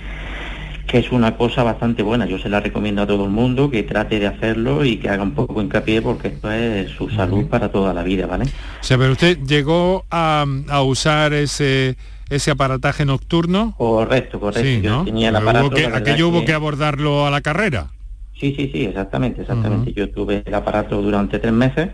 [0.88, 2.26] que es una cosa bastante buena.
[2.26, 5.24] Yo se la recomiendo a todo el mundo que trate de hacerlo y que haga
[5.24, 8.46] un poco hincapié porque esto es su salud para toda la vida, ¿vale?
[8.46, 10.46] O sea, pero usted llegó a,
[10.86, 11.96] usar ese
[12.30, 13.76] ese aparataje nocturno.
[13.78, 14.82] Correcto, correcto.
[14.82, 17.92] Yo tenía el aparato, que, aquello hubo que abordarlo a la carrera.
[18.40, 19.94] Sí, sí, sí, exactamente, exactamente.
[19.94, 21.90] Yo tuve el aparato durante tres meses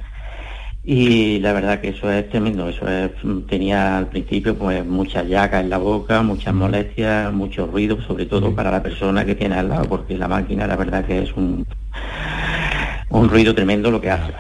[0.84, 3.12] y la verdad que eso es tremendo, eso es,
[3.48, 8.56] tenía al principio pues muchas llagas en la boca, muchas molestias, mucho ruido, sobre todo
[8.56, 11.66] para la persona que tiene al lado, porque la máquina la verdad que es un,
[13.10, 14.34] un ruido tremendo lo que hace,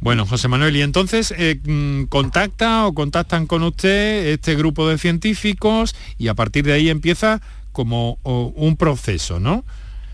[0.00, 4.98] Bueno, José Manuel, y entonces eh, mm, contacta o contactan con usted este grupo de
[4.98, 7.40] científicos y a partir de ahí empieza
[7.72, 9.64] como un proceso, ¿no?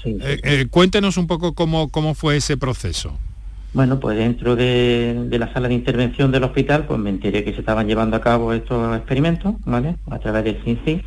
[0.05, 3.19] Eh, eh, cuéntenos un poco cómo, cómo fue ese proceso.
[3.75, 7.61] Bueno, pues dentro de, la sala de intervención del hospital, pues me enteré que se
[7.61, 9.97] estaban llevando a cabo estos experimentos, ¿vale?
[10.11, 11.03] A través del CINCI.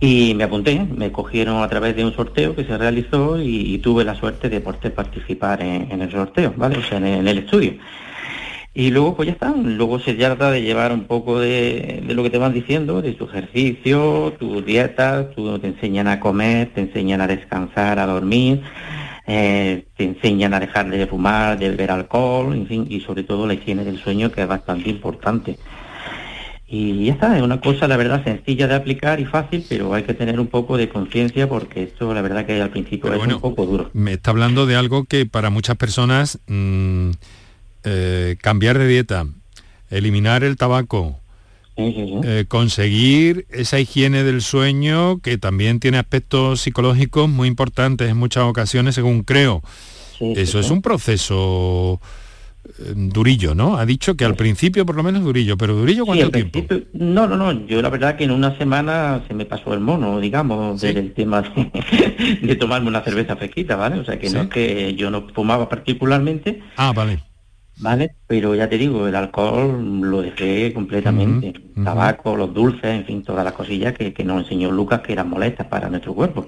[0.00, 4.04] Y me apunté, me cogieron a través de un sorteo que se realizó y, tuve
[4.04, 6.78] la suerte de poder participar en, el sorteo, ¿vale?
[6.78, 7.74] O sea, en, el estudio.
[8.74, 12.22] Y luego pues ya está, luego se trata de llevar un poco de, de, lo
[12.22, 16.80] que te van diciendo, de tu ejercicio, tu dieta, tu, te enseñan a comer, te
[16.80, 18.62] enseñan a descansar, a dormir,
[19.26, 23.46] eh, te enseñan a dejar de fumar, de beber alcohol, en fin, y sobre todo
[23.46, 25.58] la higiene del sueño que es bastante importante.
[26.66, 30.04] Y ya está, es una cosa, la verdad, sencilla de aplicar y fácil, pero hay
[30.04, 33.40] que tener un poco de conciencia porque esto, la verdad, que al principio es un
[33.40, 33.90] poco duro.
[33.92, 37.10] Me está hablando de algo que para muchas personas mm,
[37.84, 39.26] eh, cambiar de dieta,
[39.90, 41.20] eliminar el tabaco,
[41.76, 48.44] eh, conseguir esa higiene del sueño que también tiene aspectos psicológicos muy importantes en muchas
[48.44, 49.62] ocasiones, según creo.
[50.20, 52.00] Eso es un proceso
[52.64, 53.76] eh, durillo, ¿no?
[53.76, 56.60] Ha dicho que al principio por lo menos durillo, pero durillo cuánto tiempo?
[56.92, 60.20] No, no, no, yo la verdad que en una semana se me pasó el mono,
[60.20, 63.98] digamos, del tema de, tomarme una cerveza fresquita, ¿vale?
[63.98, 66.62] O sea que no es que yo no fumaba particularmente.
[66.76, 67.31] Ah, vale.
[67.78, 68.14] ¿Vale?
[68.26, 71.54] Pero ya te digo, el alcohol lo dejé completamente.
[71.82, 75.66] Tabaco, los dulces, en fin, todas las cosillas que, nos enseñó Lucas que eran molestas
[75.66, 76.46] para nuestro cuerpo.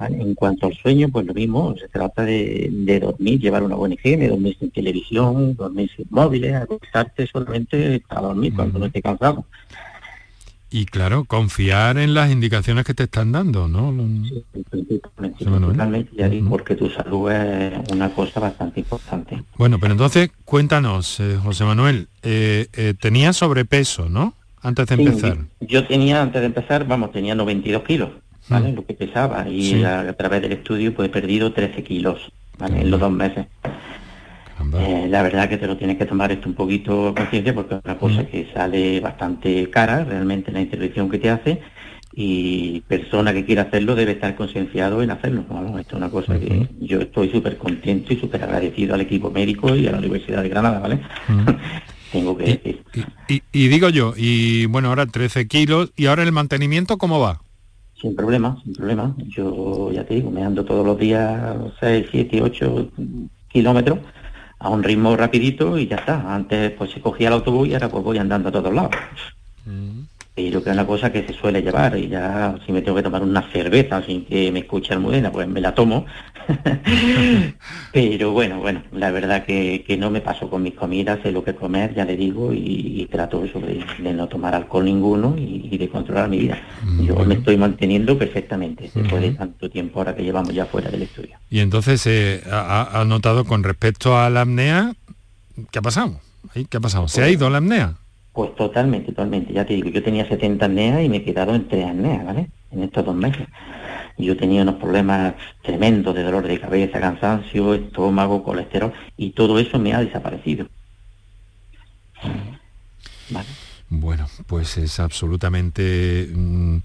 [0.00, 4.28] En cuanto al sueño, pues lo mismo, se trata de, dormir, llevar una buena higiene,
[4.28, 9.46] dormir sin televisión, dormir sin móviles, acostarte solamente a dormir cuando no esté cansado.
[10.76, 13.94] Y claro, confiar en las indicaciones que te están dando, ¿no?
[14.24, 14.44] Sí,
[15.14, 19.40] principalmente, ya porque tu salud es una cosa bastante importante.
[19.56, 24.34] Bueno, pero entonces cuéntanos, eh, José Manuel, eh, eh, tenía sobrepeso, ¿no?
[24.62, 25.38] Antes de empezar.
[25.60, 28.10] Yo tenía, antes de empezar, vamos, tenía 92 kilos.
[28.48, 28.72] ¿vale?
[28.72, 29.48] Lo que pesaba.
[29.48, 32.80] Y a, través del estudio pues he perdido 13 kilos, ¿vale?
[32.80, 33.46] En los dos meses.
[34.78, 37.80] Eh, la verdad que te lo tienes que tomar esto un poquito conciencia porque es
[37.84, 41.60] una cosa que sale bastante cara realmente la intervención que te hace
[42.16, 45.44] y persona que quiera hacerlo debe estar concienciado en hacerlo.
[45.78, 49.74] Esto es una cosa que yo estoy súper contento y súper agradecido al equipo médico
[49.74, 51.00] y a la Universidad de Granada, ¿vale?
[52.12, 52.82] Tengo que decir.
[53.28, 57.40] Y, y, digo yo, y bueno, ahora 13 kilos, ¿y ahora el mantenimiento cómo va?
[58.00, 59.16] Sin problema, sin problema.
[59.26, 62.92] Yo ya te digo, me ando todos los días 6, 7, 8
[63.48, 63.98] kilómetros
[64.64, 66.34] a un ritmo rapidito y ya está.
[66.34, 68.96] Antes pues se cogía el autobús y ahora pues voy andando a todos lados.
[69.66, 70.00] Mm.
[70.36, 72.82] Y yo creo que es una cosa que se suele llevar y ya si me
[72.82, 76.06] tengo que tomar una cerveza sin que me escuche Almudena, pues me la tomo.
[77.92, 81.54] Pero bueno, bueno, la verdad que, no me paso con mis comidas, sé lo que
[81.54, 86.28] comer, ya le digo, y, trato eso de, no tomar alcohol ninguno y, de controlar
[86.28, 86.60] mi vida.
[86.82, 90.90] Mm, yo me estoy manteniendo perfectamente después de tanto tiempo ahora que llevamos ya fuera
[90.90, 91.38] del estudio.
[91.48, 94.94] Y entonces, eh, ha, notado con respecto a la apnea,
[95.70, 96.20] ¿qué ha pasado?
[96.68, 97.06] ¿Qué ha pasado?
[97.06, 97.98] ¿Se ha ido la apnea?
[98.34, 99.52] Pues totalmente, totalmente.
[99.52, 102.50] Ya te digo, yo tenía 70 apneas y me he quedado en 3 apneas, ¿vale?
[102.72, 103.46] En estos dos meses.
[104.18, 109.78] Yo tenía unos problemas tremendos de dolor de cabeza, cansancio, estómago, colesterol, y todo eso
[109.78, 110.66] me ha desaparecido.
[113.30, 113.48] ¿Vale?
[113.88, 116.78] Bueno, pues es absolutamente mm,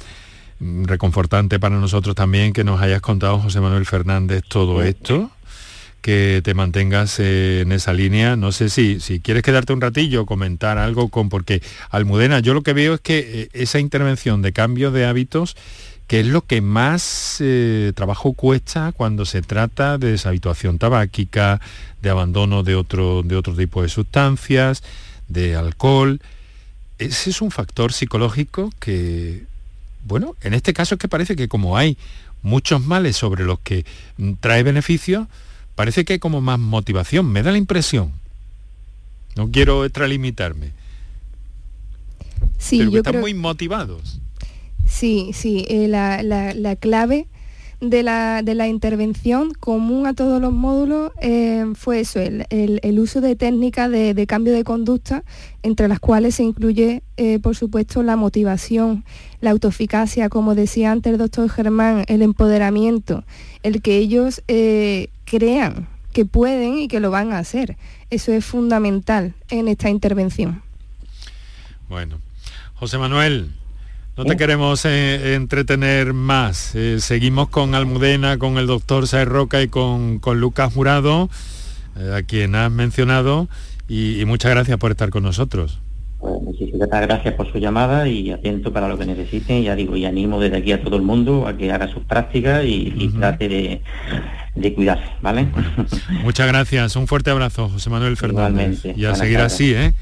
[0.86, 5.32] reconfortante para nosotros también que nos hayas contado, José Manuel Fernández, todo esto
[6.02, 8.36] que te mantengas eh, en esa línea.
[8.36, 12.64] No sé si, si quieres quedarte un ratillo, comentar algo con, porque Almudena, yo lo
[12.64, 15.56] que veo es que eh, esa intervención de cambio de hábitos,
[16.08, 21.62] que es lo que más eh, trabajo cuesta cuando se trata de deshabituación tabáquica,
[22.02, 24.84] de abandono de otro, de otro tipo de sustancias,
[25.28, 26.20] de alcohol.
[26.98, 29.44] Ese es un factor psicológico que,
[30.06, 31.98] bueno, en este caso es que parece que como hay
[32.42, 33.86] muchos males sobre los que
[34.18, 35.28] mm, trae beneficios,
[35.80, 38.12] parece que hay como más motivación, me da la impresión.
[39.38, 40.74] No quiero extralimitarme.
[42.58, 44.20] Sí, pero yo están muy motivados.
[44.86, 47.28] Sí, sí, eh, la, clave
[47.82, 53.90] de la, intervención común a todos los módulos eh, fue eso, el, uso de técnicas
[53.90, 55.24] de, cambio de conducta,
[55.64, 59.06] entre las cuales se incluye, eh, por supuesto, la motivación,
[59.42, 63.24] la autoeficacia, como decía antes el doctor Germán, el empoderamiento,
[63.64, 64.42] el que ellos
[65.26, 67.78] crean que pueden y que lo van a hacer.
[68.10, 70.62] Eso es fundamental en esta intervención.
[71.88, 72.20] Bueno,
[72.76, 73.52] José Manuel,
[74.20, 76.76] no te queremos eh, entretener más.
[76.76, 81.30] Eh, seguimos con Almudena, con el doctor Saez Roca y con, Lucas Jurado,
[81.98, 83.48] eh, a quien has mencionado,
[83.88, 85.80] y muchas gracias por estar con nosotros.
[86.20, 89.64] Pues muchísimas gracias por su llamada y atento para lo que necesiten.
[89.64, 92.66] Ya digo, y animo desde aquí a todo el mundo a que haga sus prácticas
[92.66, 95.48] y, trate de, cuidarse, ¿vale?
[96.24, 96.98] Muchas gracias.
[96.98, 98.84] Un fuerte abrazo, José Manuel Fernández.
[98.98, 99.94] Y a seguir así, ¿eh?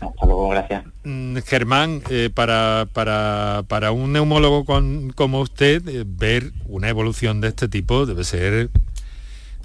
[0.00, 0.84] Hasta luego, gracias.
[1.04, 4.64] Mm, Germán, eh, para, para, un neumólogo
[5.14, 8.70] como usted, eh, ver una evolución de este tipo debe ser,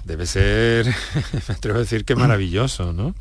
[0.04, 0.86] debe ser,
[1.48, 3.14] me atrevo a decir que maravilloso, ¿no?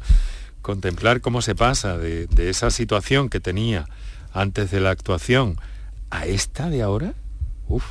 [0.61, 3.87] contemplar cómo se pasa de, esa situación que tenía
[4.33, 5.57] antes de la actuación
[6.09, 7.13] a esta de ahora,
[7.67, 7.83] Uf.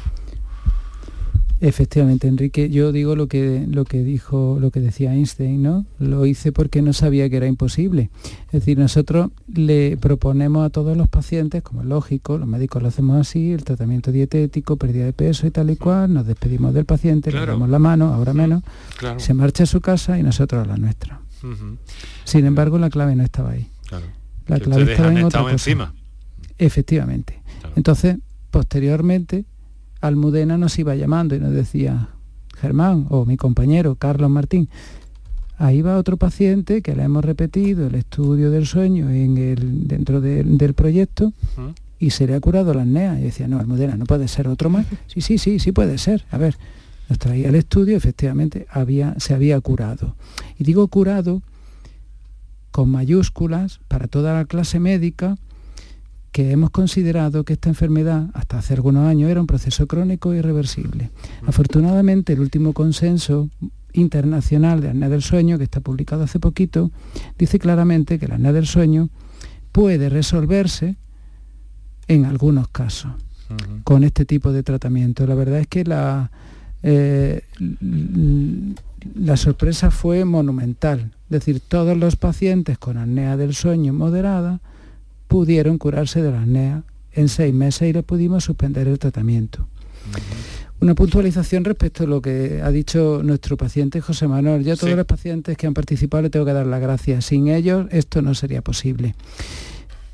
[1.62, 5.84] Efectivamente, Enrique, yo digo lo que, lo que dijo, lo que decía Einstein, ¿no?
[5.98, 8.08] Lo hice porque no sabía que era imposible.
[8.46, 12.88] Es decir, nosotros le proponemos a todos los pacientes, como es lógico, los médicos lo
[12.88, 16.86] hacemos así, el tratamiento dietético, pérdida de peso y tal y cual, nos despedimos del
[16.86, 18.62] paciente, le damos la mano, ahora menos,
[19.18, 21.20] se marcha a su casa y nosotros a la nuestra.
[22.24, 23.68] Sin embargo, la clave no estaba ahí.
[24.46, 25.52] La clave estaba en otra cosa.
[25.52, 25.92] encima.
[26.56, 27.42] Efectivamente.
[27.76, 28.16] Entonces,
[28.50, 29.44] posteriormente,
[30.00, 32.08] Almudena nos iba llamando y nos decía,
[32.58, 34.68] Germán o mi compañero Carlos Martín,
[35.58, 40.20] ahí va otro paciente que le hemos repetido el estudio del sueño en el, dentro
[40.20, 41.32] de- del proyecto
[41.98, 43.20] y se le ha curado la apnea.
[43.20, 44.86] Y decía, no, Almudena, no puede ser otro más.
[45.06, 46.24] Sí, sí, sí, sí puede ser.
[46.30, 46.56] A ver,
[47.10, 50.14] nos traía el estudio, efectivamente había, se había curado.
[50.58, 51.42] Y digo curado
[52.70, 55.36] con mayúsculas para toda la clase médica
[56.32, 61.10] que hemos considerado que esta enfermedad hasta hace algunos años era un proceso crónico irreversible.
[61.46, 63.48] Afortunadamente el último consenso
[63.92, 66.90] internacional de apnea del sueño, que está publicado hace poquito,
[67.38, 69.08] dice claramente que la apnea del sueño
[69.72, 70.96] puede resolverse
[72.06, 73.12] en algunos casos
[73.82, 75.26] con este tipo de tratamiento.
[75.26, 76.30] La verdad es que la,
[76.84, 77.42] eh,
[79.14, 81.12] la sorpresa fue monumental.
[81.24, 84.60] Es decir, todos los pacientes con apnea del sueño moderada
[85.30, 89.68] pudieron curarse de la apnea en seis meses y le pudimos suspender el tratamiento.
[90.80, 94.64] Una puntualización respecto a lo que ha dicho nuestro paciente José Manuel.
[94.64, 94.96] Yo a todos Sí.
[94.96, 97.26] los pacientes que han participado le tengo que dar las gracias.
[97.26, 99.14] Sin ellos esto no sería posible.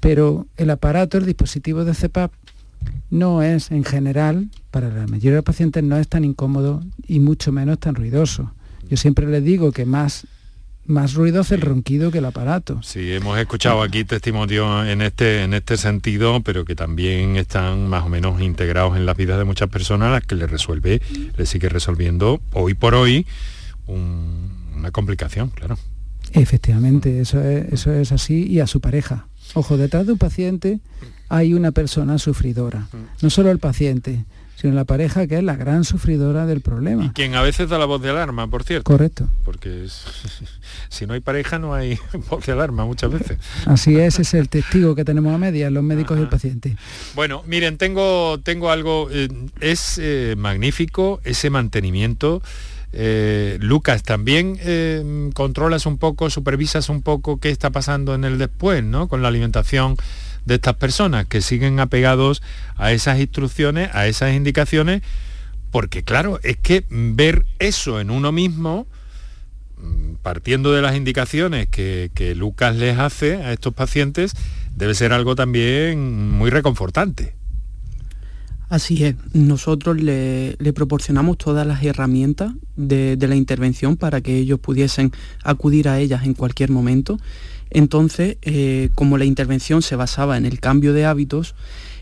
[0.00, 2.30] Pero el aparato, el dispositivo de CEPAP,
[3.08, 7.20] no es en general, para la mayoría de los pacientes, no es tan incómodo y
[7.20, 8.52] mucho menos tan ruidoso.
[8.90, 10.26] Yo siempre les digo que más,
[10.86, 12.80] más ruido hace el ronquido que el aparato.
[12.82, 18.04] Sí, hemos escuchado aquí testimonios en este, en este sentido, pero que también están más
[18.04, 21.00] o menos integrados en las vidas de muchas personas, a las que le resuelve,
[21.36, 23.26] le sigue resolviendo hoy por hoy
[23.86, 25.78] un- una complicación, claro.
[26.32, 29.26] Efectivamente, eso es, eso es así y a su pareja.
[29.54, 30.80] Ojo, detrás de un paciente
[31.28, 32.88] hay una persona sufridora.
[33.22, 34.24] No solo el paciente,
[34.56, 37.12] sino la pareja que es la gran sufridora del problema.
[37.12, 38.90] Quien a veces da la voz de alarma, por cierto.
[38.90, 39.28] Correcto.
[39.44, 40.04] Porque es-
[40.88, 41.98] si no hay pareja no hay
[42.30, 43.38] voz de alarma muchas veces.
[43.66, 46.76] Así es, ese es el testigo que tenemos a medias, los médicos y el paciente.
[47.14, 49.28] Bueno, miren, tengo, tengo algo, eh,
[49.60, 52.42] es eh, magnífico ese mantenimiento.
[52.98, 58.38] Eh, Lucas, también eh, controlas un poco, supervisas un poco qué está pasando en el
[58.38, 59.06] después, ¿no?
[59.08, 59.96] Con la alimentación
[60.46, 62.42] de estas personas que siguen apegados
[62.76, 65.02] a esas instrucciones, a esas indicaciones,
[65.70, 68.86] porque claro, es que ver eso en uno mismo,
[69.76, 74.32] mm, partiendo de las indicaciones que, que Lucas les hace a estos pacientes,
[74.74, 77.34] debe ser algo también muy reconfortante.
[78.68, 84.36] Así es, nosotros le, le proporcionamos todas las herramientas de, de la intervención para que
[84.36, 85.12] ellos pudiesen
[85.44, 87.18] acudir a ellas en cualquier momento.
[87.70, 91.54] Entonces, eh, como la intervención se basaba en el cambio de hábitos,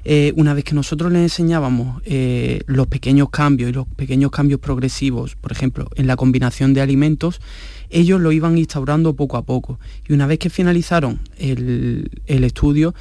[0.04, 4.60] eh, una vez que nosotros les enseñábamos eh, los pequeños cambios y los pequeños cambios
[4.60, 7.40] progresivos, por ejemplo, en la combinación de alimentos,
[7.88, 9.78] ellos lo iban instaurando poco a poco.
[10.06, 12.94] Y una vez que finalizaron el, el estudio,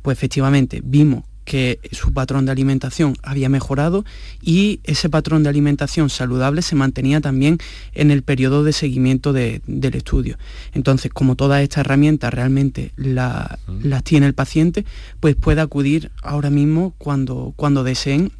[0.00, 4.04] pues efectivamente vimos que su patrón de alimentación había mejorado
[4.42, 7.56] y ese patrón de alimentación saludable se mantenía también
[7.94, 10.36] en el periodo de seguimiento de- del estudio.
[10.74, 14.84] Entonces, como todas estas herramientas realmente la- las tiene el paciente,
[15.20, 18.32] pues puede acudir ahora mismo cuando, cuando deseen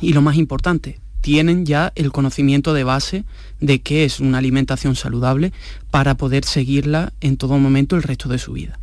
[0.00, 3.24] y lo más importante, tienen ya el conocimiento de base
[3.60, 5.52] de qué es una alimentación saludable
[5.90, 8.78] para poder seguirla en todo momento el resto de su vida.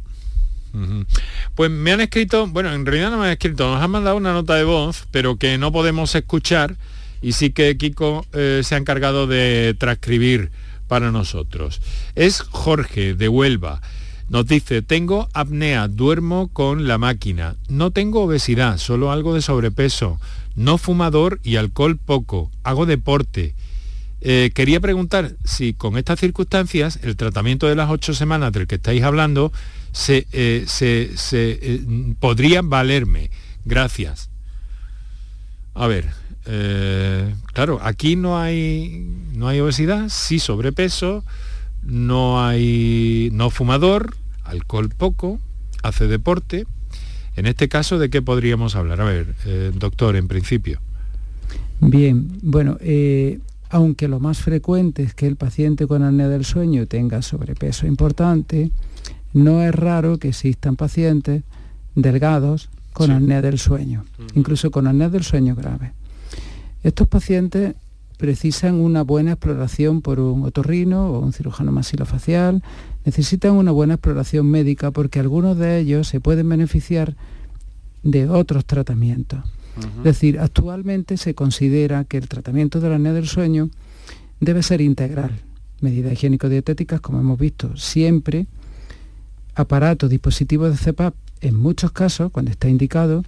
[1.56, 4.34] Pues me han escrito, bueno, en realidad no me han escrito, nos han mandado una
[4.34, 6.76] nota de voz, pero que no podemos escuchar
[7.22, 10.52] y sí que Kiko eh, se ha encargado de transcribir
[10.88, 11.82] para nosotros.
[12.16, 13.82] Es Jorge de Huelva.
[14.30, 20.20] Nos dice, tengo apnea, duermo con la máquina, no tengo obesidad, solo algo de sobrepeso,
[20.56, 23.56] no fumador y alcohol poco, hago deporte.
[24.22, 28.76] Eh, quería preguntar si con estas circunstancias el tratamiento de las ocho semanas del que
[28.76, 29.52] estáis hablando
[29.92, 31.82] se, eh, se- se, eh,
[32.20, 33.30] podría valerme.
[33.66, 34.30] Gracias.
[35.74, 36.08] A ver,
[36.46, 41.24] eh, claro, aquí no hay, no hay obesidad, sí sobrepeso,
[41.84, 45.40] no hay no fumador, alcohol poco,
[45.84, 46.66] hace deporte.
[47.36, 49.00] En este caso, ¿de qué podríamos hablar?
[49.00, 49.34] A ver,
[49.76, 50.82] doctor, en principio.
[51.80, 52.78] Bien, bueno,
[53.70, 58.72] aunque lo más frecuente es que el paciente con apnea del sueño tenga sobrepeso importante,
[59.34, 61.44] no es raro que existan pacientes
[61.96, 65.94] delgados con apnea del sueño, incluso con apnea del sueño grave.
[66.84, 67.76] Estos pacientes
[68.18, 72.64] precisan una buena exploración por un otorrino o un cirujano masilofacial,
[73.06, 77.16] necesitan una buena exploración médica porque algunos de ellos se pueden beneficiar
[78.04, 79.40] de otros tratamientos.
[80.00, 83.70] Es decir, actualmente se considera que el tratamiento de la apnea del sueño
[84.42, 85.32] debe ser integral.
[85.80, 88.48] Medidas higiénico-dietéticas, como hemos visto, siempre
[89.60, 93.24] aparatos, dispositivos de CEPAP en muchos casos, cuando está indicado,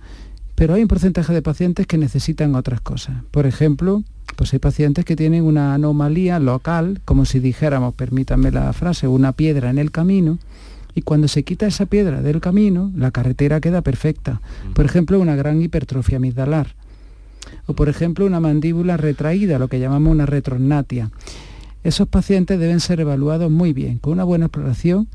[0.55, 3.15] pero hay un porcentaje de pacientes que necesitan otras cosas.
[3.31, 4.03] Por ejemplo,
[4.35, 9.33] pues hay pacientes que tienen una anomalía local, como si dijéramos, permítanme la frase, una
[9.33, 10.39] piedra en el camino,
[10.93, 14.41] y cuando se quita esa piedra del camino, la carretera queda perfecta.
[14.73, 16.75] Por ejemplo, una gran hipertrofia amigdalar.
[17.65, 21.11] O por ejemplo, una mandíbula retraída, lo que llamamos una retrognatia.
[21.83, 25.07] Esos pacientes deben ser evaluados muy bien, con una buena exploración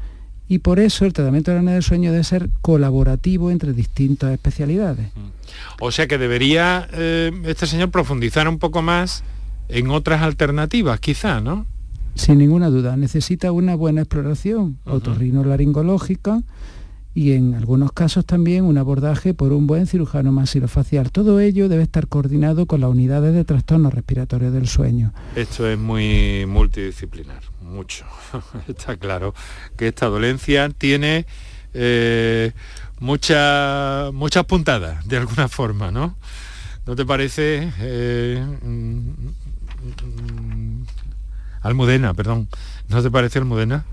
[0.48, 5.08] y por eso el tratamiento de la del sueño debe ser colaborativo entre distintas especialidades.
[5.14, 5.36] Mm.
[5.80, 9.24] O sea que debería eh, este señor profundizar un poco más
[9.68, 11.66] en otras alternativas, quizá, ¿no?
[12.14, 16.42] Sin ninguna duda, necesita una buena exploración otorrinolaringológica
[17.16, 21.10] y en algunos casos también un abordaje por un buen cirujano maxilofacial.
[21.10, 25.14] Todo ello debe estar coordinado con las unidades de trastornos respiratorios del sueño.
[25.34, 28.04] Esto es muy multidisciplinar mucho.
[28.68, 29.34] Está claro
[29.78, 31.24] que esta dolencia tiene
[31.72, 32.52] eh,
[33.00, 34.12] muchas
[34.46, 36.18] puntadas, de alguna forma, ¿no?
[36.84, 37.72] ¿No te parece?
[37.78, 39.08] Eh, mm,
[40.04, 40.86] mm,
[41.62, 42.46] Almudena, perdón.
[42.90, 43.86] ¿No te parece Almudena?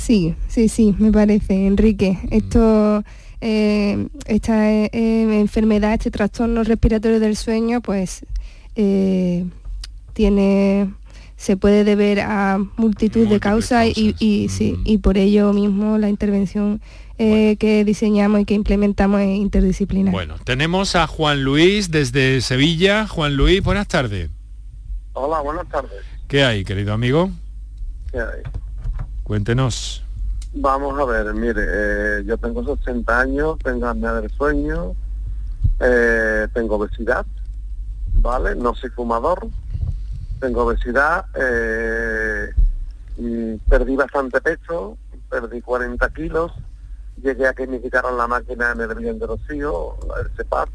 [0.00, 2.18] Sí, sí, sí, me parece, Enrique.
[2.22, 2.34] Mm.
[2.34, 3.04] Esto,
[3.40, 8.24] eh, esta enfermedad, este trastorno respiratorio del sueño, pues
[10.14, 10.88] tiene
[11.40, 16.82] se puede deber a multitud de causas y, sí, y por ello mismo la intervención
[17.16, 20.12] eh, que diseñamos y que implementamos es interdisciplinar.
[20.12, 23.06] Bueno, tenemos a Juan Luis desde Sevilla.
[23.06, 24.28] Juan Luis, buenas tardes.
[25.14, 26.02] Hola, buenas tardes.
[26.28, 27.30] ¿Qué hay, querido amigo?
[28.12, 28.42] ¿Qué hay?
[29.30, 30.02] Cuéntenos.
[30.54, 34.96] Vamos a ver, mire, eh, yo tengo 60 años, tengo apnea del sueño,
[35.78, 37.24] eh, tengo obesidad,
[38.14, 38.56] ¿vale?
[38.56, 39.46] No soy fumador,
[40.40, 42.52] tengo obesidad, eh,
[43.68, 46.50] perdí bastante peso, perdí 40 kilos,
[47.22, 50.70] llegué a que me quitaron la máquina en el Río de Rocío, el CEPAP,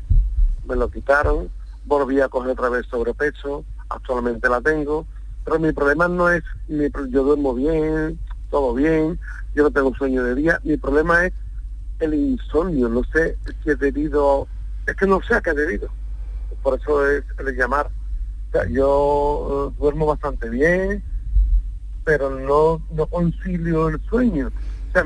[0.66, 1.50] me lo quitaron,
[1.84, 5.06] volví a coger otra vez sobrepeso, actualmente la tengo,
[5.44, 8.18] pero mi problema no es, yo duermo bien,
[8.56, 9.20] todo bien,
[9.54, 11.34] yo no tengo sueño de día, mi problema es
[12.00, 14.48] el insomnio, no sé si es debido,
[14.88, 15.90] es que no sé a qué es debido,
[16.64, 17.90] por eso es el llamar
[18.72, 21.04] yo eh, duermo bastante bien,
[22.06, 24.54] pero no, no concilio el sueño.
[24.88, 25.04] O sea,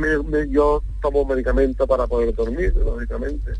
[0.47, 3.53] yo tomo medicamento para poder dormir, lógicamente.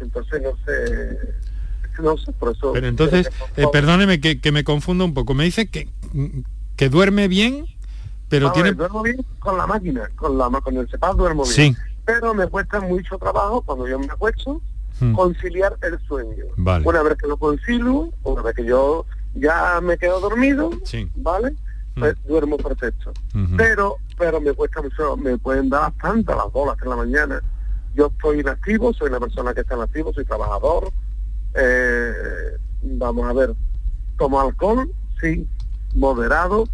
[0.00, 2.72] Entonces, no sé, no sé, por eso...
[2.72, 5.34] Pero entonces, eh, perdóneme que, me confundo un poco.
[5.34, 5.88] Me dice que,
[6.74, 7.66] que duerme bien,
[8.28, 8.72] pero tiene...
[8.72, 11.74] duermo bien con la máquina, con, la, con el CEPAP duermo bien.
[11.74, 11.76] Sí.
[12.04, 14.60] Pero me cuesta mucho trabajo cuando yo me acuesto
[15.00, 15.12] Hmm.
[15.14, 16.46] conciliar el sueño.
[16.56, 19.04] Una vez que lo concilio, una vez que yo
[19.34, 20.70] ya me quedo dormido,
[21.16, 21.50] ¿vale?
[21.94, 22.00] Hmm.
[22.00, 23.12] Pues duermo perfecto.
[23.56, 27.42] Pero, pero me cuesta mucho, me pueden dar bastante las bolas en la mañana.
[27.94, 30.90] Yo estoy inactivo, soy una persona que está en activo, soy trabajador.
[31.54, 32.12] Eh,
[32.82, 33.54] vamos a ver,
[34.18, 35.46] tomo alcohol, sí,
[35.94, 36.66] moderado,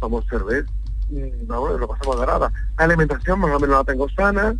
[0.00, 0.68] tomo cerveza,
[1.10, 2.52] mm, vamos, lo paso moderada.
[2.78, 4.54] La alimentación más o menos la tengo sana,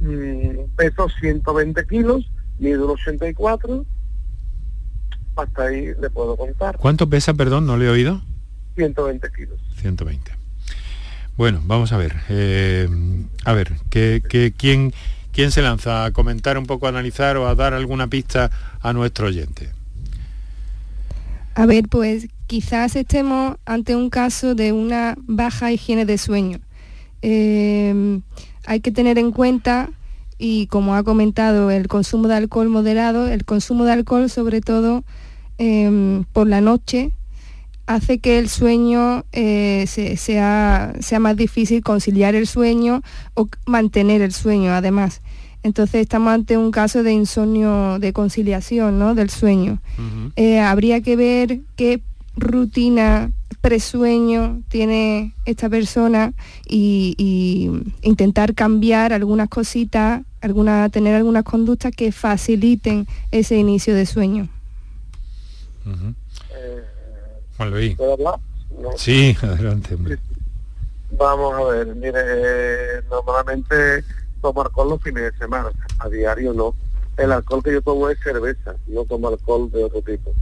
[0.00, 2.24] Mm, peso 120 kilos,
[2.58, 3.84] mido 84,
[5.36, 6.78] hasta ahí le puedo contar.
[6.78, 8.22] ¿Cuánto pesa, perdón, no le he oído?
[8.76, 9.60] 120 kilos.
[9.76, 10.32] 120.
[11.36, 12.16] Bueno, vamos a ver.
[12.30, 12.88] Eh,
[13.44, 14.22] a ver, ¿qué,
[14.56, 14.94] quién,
[15.32, 18.50] ¿quién se lanza a comentar un poco, a analizar o a dar alguna pista
[18.80, 19.70] a nuestro oyente?
[21.54, 26.58] A ver, pues quizás estemos ante un caso de una baja higiene de sueño.
[27.22, 28.20] Eh,
[28.66, 29.90] hay que tener en cuenta,
[30.36, 35.04] y como ha comentado, el consumo de alcohol moderado, el consumo de alcohol sobre todo
[35.58, 37.12] em, por la noche
[37.86, 43.02] hace que el sueño eh, sea, sea más difícil conciliar el sueño
[43.34, 45.22] o mantener el sueño además.
[45.62, 49.14] Entonces estamos ante un caso de insomnio, de conciliación ¿no?
[49.14, 49.78] del sueño.
[50.34, 52.00] Eh, habría que ver qué
[52.36, 56.32] rutina presueño tiene esta persona
[56.66, 57.70] y,
[58.02, 64.48] intentar cambiar algunas cositas, alguna, tener algunas conductas que faciliten ese inicio de sueño.
[67.56, 67.96] Juan Luis.
[68.96, 69.96] Sí, adelante.
[71.12, 74.04] Vamos a ver, mire, eh, normalmente
[74.40, 76.74] tomo alcohol los fines de semana, a diario no.
[77.16, 80.32] El alcohol que yo tomo es cerveza, no tomo alcohol de otro tipo.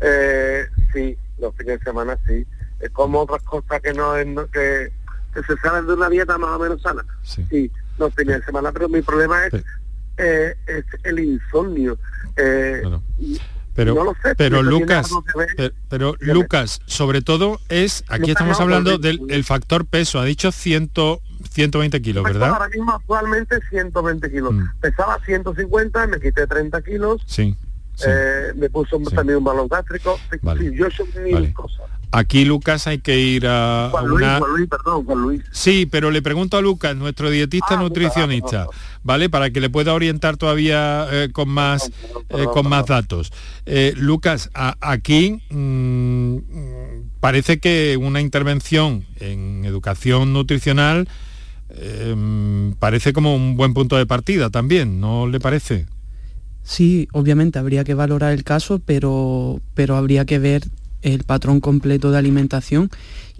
[0.00, 2.46] Eh, sí, los fines de semana sí
[2.92, 4.92] como otras cosas que no es que,
[5.46, 7.04] se salen de una dieta más o menos sana.
[7.22, 9.54] Sí, no tenía semana, pero mi problema es,
[10.16, 11.98] eh, es el insomnio.
[12.36, 12.82] Eh,
[13.74, 15.10] pero, pero Lucas,
[15.90, 20.90] pero, Lucas, sobre todo es, aquí estamos hablando del factor peso, ha dicho 100,
[21.50, 22.50] 120 kilos, ¿verdad?
[22.50, 24.54] Ahora mismo actualmente 120 kilos.
[24.54, 24.64] Mm.
[24.80, 27.22] Pesaba 150, me quité 30 kilos.
[27.26, 27.54] Sí.
[28.06, 30.18] Eh, me puso también un balón gástrico.
[30.58, 31.86] Sí, yo soy mil cosas.
[32.12, 35.42] Aquí, Lucas, hay que ir a, Juan Luis, Juan Luis, perdón, Juan Luis.
[35.50, 38.68] Sí, pero le pregunto a Lucas, nuestro dietista ah, nutricionista,
[39.02, 39.28] ¿vale?
[39.28, 41.90] Para que le pueda orientar todavía eh, con más
[42.30, 43.32] eh, con más datos.
[43.66, 46.36] Eh, Lucas, aquí mm,
[47.20, 51.08] parece que una intervención en educación nutricional
[52.78, 55.86] parece como un buen punto de partida también, ¿no le parece?
[56.66, 60.64] Sí, obviamente habría que valorar el caso, pero, pero habría que ver
[61.00, 62.90] el patrón completo de alimentación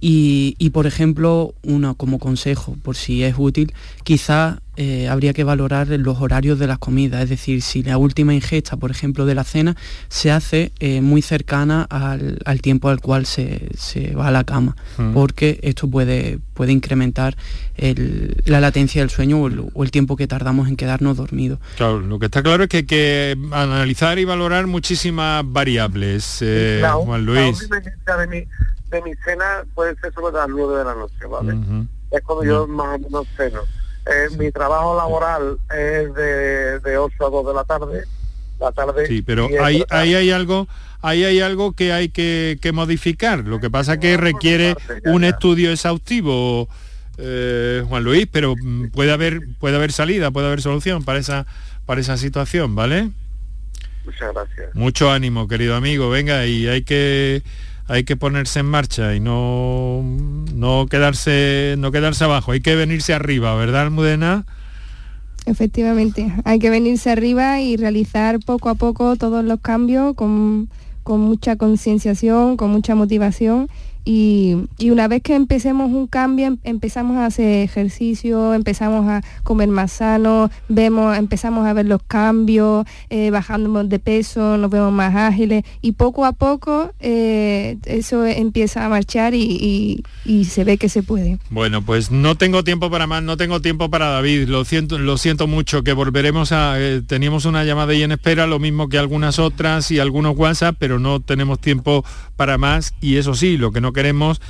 [0.00, 3.74] y, por ejemplo, una como consejo, por si es útil,
[4.04, 8.34] quizá eh, habría que valorar los horarios de las comidas, es decir, si la última
[8.34, 9.76] ingesta, por ejemplo, de la cena,
[10.08, 13.70] se hace eh, muy cercana al, tiempo al cual se,
[14.16, 15.12] va a la cama, mm.
[15.12, 17.36] porque esto puede, puede incrementar
[17.76, 21.58] la latencia del sueño o el, tiempo que tardamos en quedarnos dormidos.
[21.76, 26.82] Claro, lo que está claro es que hay que analizar y valorar muchísimas variables, eh,
[27.04, 27.68] Juan Luis
[28.90, 31.56] de mi cena puede ser sobre las 9 de la noche, ¿vale?
[32.10, 33.62] Es cuando yo más o menos ceno.
[34.06, 38.04] Eh, mi trabajo laboral es de, de 8 a 2 de la tarde.
[38.58, 40.66] La tarde sí, pero ahí, ahí hay algo
[41.02, 43.40] ahí hay algo que hay que, modificar.
[43.40, 46.68] Lo que pasa que requiere un estudio exhaustivo,
[47.18, 48.54] eh, Juan Luis, pero
[48.92, 51.46] puede haber, puede haber salida, puede haber solución para esa,
[51.84, 53.10] para esa situación, ¿vale?
[54.04, 54.74] Muchas gracias.
[54.74, 56.10] Mucho ánimo, querido amigo.
[56.10, 57.42] Venga, y hay que
[57.88, 60.02] hay que ponerse en marcha y no,
[60.54, 64.44] no, quedarse, no quedarse abajo, hay que venirse arriba, ¿verdad, Almudena?
[65.46, 70.68] Efectivamente, hay que venirse arriba y realizar poco a poco todos los cambios con,
[71.04, 73.68] con mucha concienciación, con mucha motivación
[74.08, 74.56] y,
[74.88, 79.90] una vez que empecemos un cambio, em, empezamos a hacer ejercicio, empezamos a comer más
[79.92, 85.64] sano, vemos, empezamos a ver los cambios, eh, bajamos de peso, nos vemos más ágiles
[85.82, 90.02] y poco a poco eh, eso empieza a marchar y,
[90.44, 91.38] se ve que se puede.
[91.50, 95.18] Bueno, pues no tengo tiempo para más, no tengo tiempo para David, lo siento, lo
[95.18, 96.80] siento mucho, que volveremos a...
[96.80, 100.76] Eh, teníamos una llamada ahí en espera, lo mismo que algunas otras y algunos WhatsApp,
[100.78, 102.04] pero no tenemos tiempo
[102.36, 104.40] para más y eso sí, lo que no queremos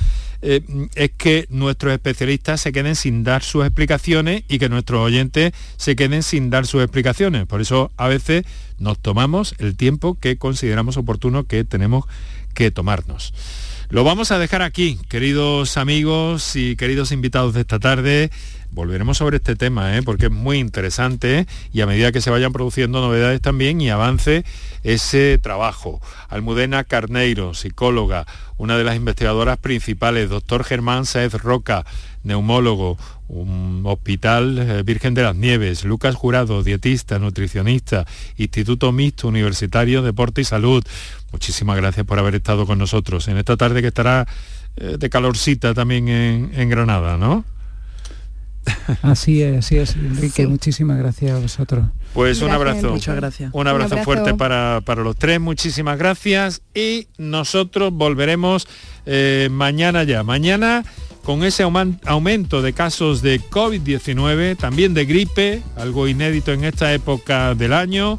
[0.43, 0.61] eh,
[0.93, 5.95] es que nuestros especialistas se queden sin dar sus explicaciones y que nuestros oyentes se
[5.95, 7.47] queden sin dar sus explicaciones.
[7.47, 8.45] Por eso a veces
[8.77, 12.05] nos tomamos el tiempo que consideramos oportuno que tenemos
[12.53, 13.33] que tomarnos.
[13.89, 18.29] Lo vamos a dejar aquí, queridos amigos y queridos invitados de esta tarde.
[18.71, 20.03] Volveremos sobre este tema, ¿eh?
[20.03, 24.45] porque es muy interesante y a medida que se vayan produciendo novedades también y avance
[24.83, 25.99] ese trabajo.
[26.29, 31.85] Almudena Carneiro, psicóloga, una de las investigadoras principales, doctor Germán Saez Roca,
[32.23, 32.97] neumólogo,
[33.29, 38.05] un hospital eh, Virgen de las Nieves, Lucas Jurado, dietista, nutricionista,
[38.37, 40.83] Instituto Mixto Universitario Deporte y Salud.
[41.31, 44.27] Muchísimas gracias por haber estado con nosotros en esta tarde que estará
[44.75, 47.43] eh, de calorcita también en Granada, ¿no?
[49.01, 50.47] Así es, así es, Enrique.
[50.47, 51.85] Muchísimas gracias a vosotros.
[52.13, 52.91] Pues un abrazo.
[52.91, 53.49] Muchas gracias.
[53.53, 55.39] Un abrazo, fuerte para, los tres.
[55.39, 56.61] Muchísimas gracias.
[56.73, 58.67] Y nosotros volveremos
[59.05, 60.23] eh, mañana ya.
[60.23, 60.83] Mañana
[61.23, 67.53] con ese aumento de casos de COVID-19, también de gripe, algo inédito en esta época
[67.53, 68.17] del año.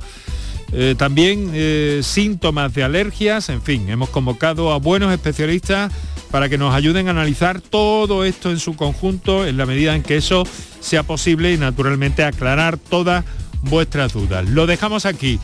[0.72, 5.92] Eh, también eh, síntomas de alergias, en fin, hemos convocado a buenos especialistas
[6.30, 10.02] para que nos ayuden a analizar todo esto en su conjunto en la medida en
[10.02, 10.44] que eso
[10.80, 13.24] sea posible y naturalmente aclarar todas
[13.62, 14.48] vuestras dudas.
[14.48, 15.38] Lo dejamos aquí.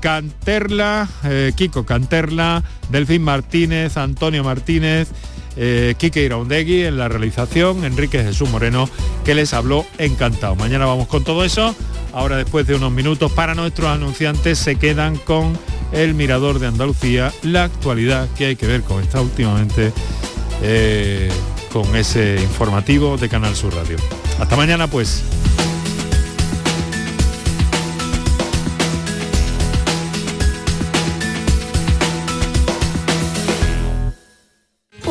[0.00, 5.08] Canterla, eh, Kiko Canterla, Delfín Martínez, Antonio Martínez,
[5.56, 8.88] eh, Kike Iraundegui en la realización, Enrique Jesús Moreno,
[9.24, 10.56] que les habló encantado.
[10.56, 11.74] Mañana vamos con todo eso.
[12.12, 15.58] Ahora después de unos minutos para nuestros anunciantes se quedan con
[15.92, 19.92] el Mirador de Andalucía, la actualidad que hay que ver con esta últimamente
[20.62, 21.28] eh,
[21.72, 23.96] con ese informativo de Canal Sur Radio.
[24.38, 25.22] Hasta mañana pues.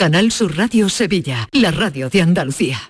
[0.00, 2.89] Canal Sur Radio Sevilla, la radio de Andalucía.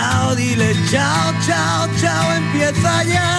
[0.01, 3.29] chao, dile chao, chao, chao, empieza ya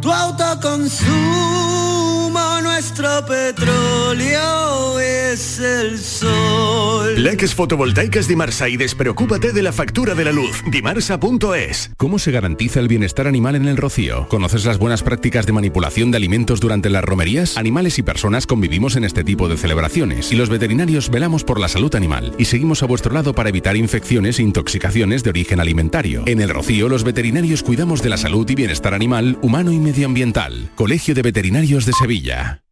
[0.00, 1.95] tu autoconsumo,
[2.86, 7.20] nuestro petróleo es el sol.
[7.20, 10.62] Leques fotovoltaicas Dimarsa y despreocúpate de la factura de la luz.
[10.70, 11.90] Dimarsa.es.
[11.96, 14.28] ¿Cómo se garantiza el bienestar animal en el rocío?
[14.28, 17.56] ¿Conoces las buenas prácticas de manipulación de alimentos durante las romerías?
[17.56, 21.66] Animales y personas convivimos en este tipo de celebraciones y los veterinarios velamos por la
[21.66, 26.22] salud animal y seguimos a vuestro lado para evitar infecciones e intoxicaciones de origen alimentario.
[26.26, 30.70] En el rocío los veterinarios cuidamos de la salud y bienestar animal, humano y medioambiental.
[30.76, 32.62] Colegio de Veterinarios de Sevilla.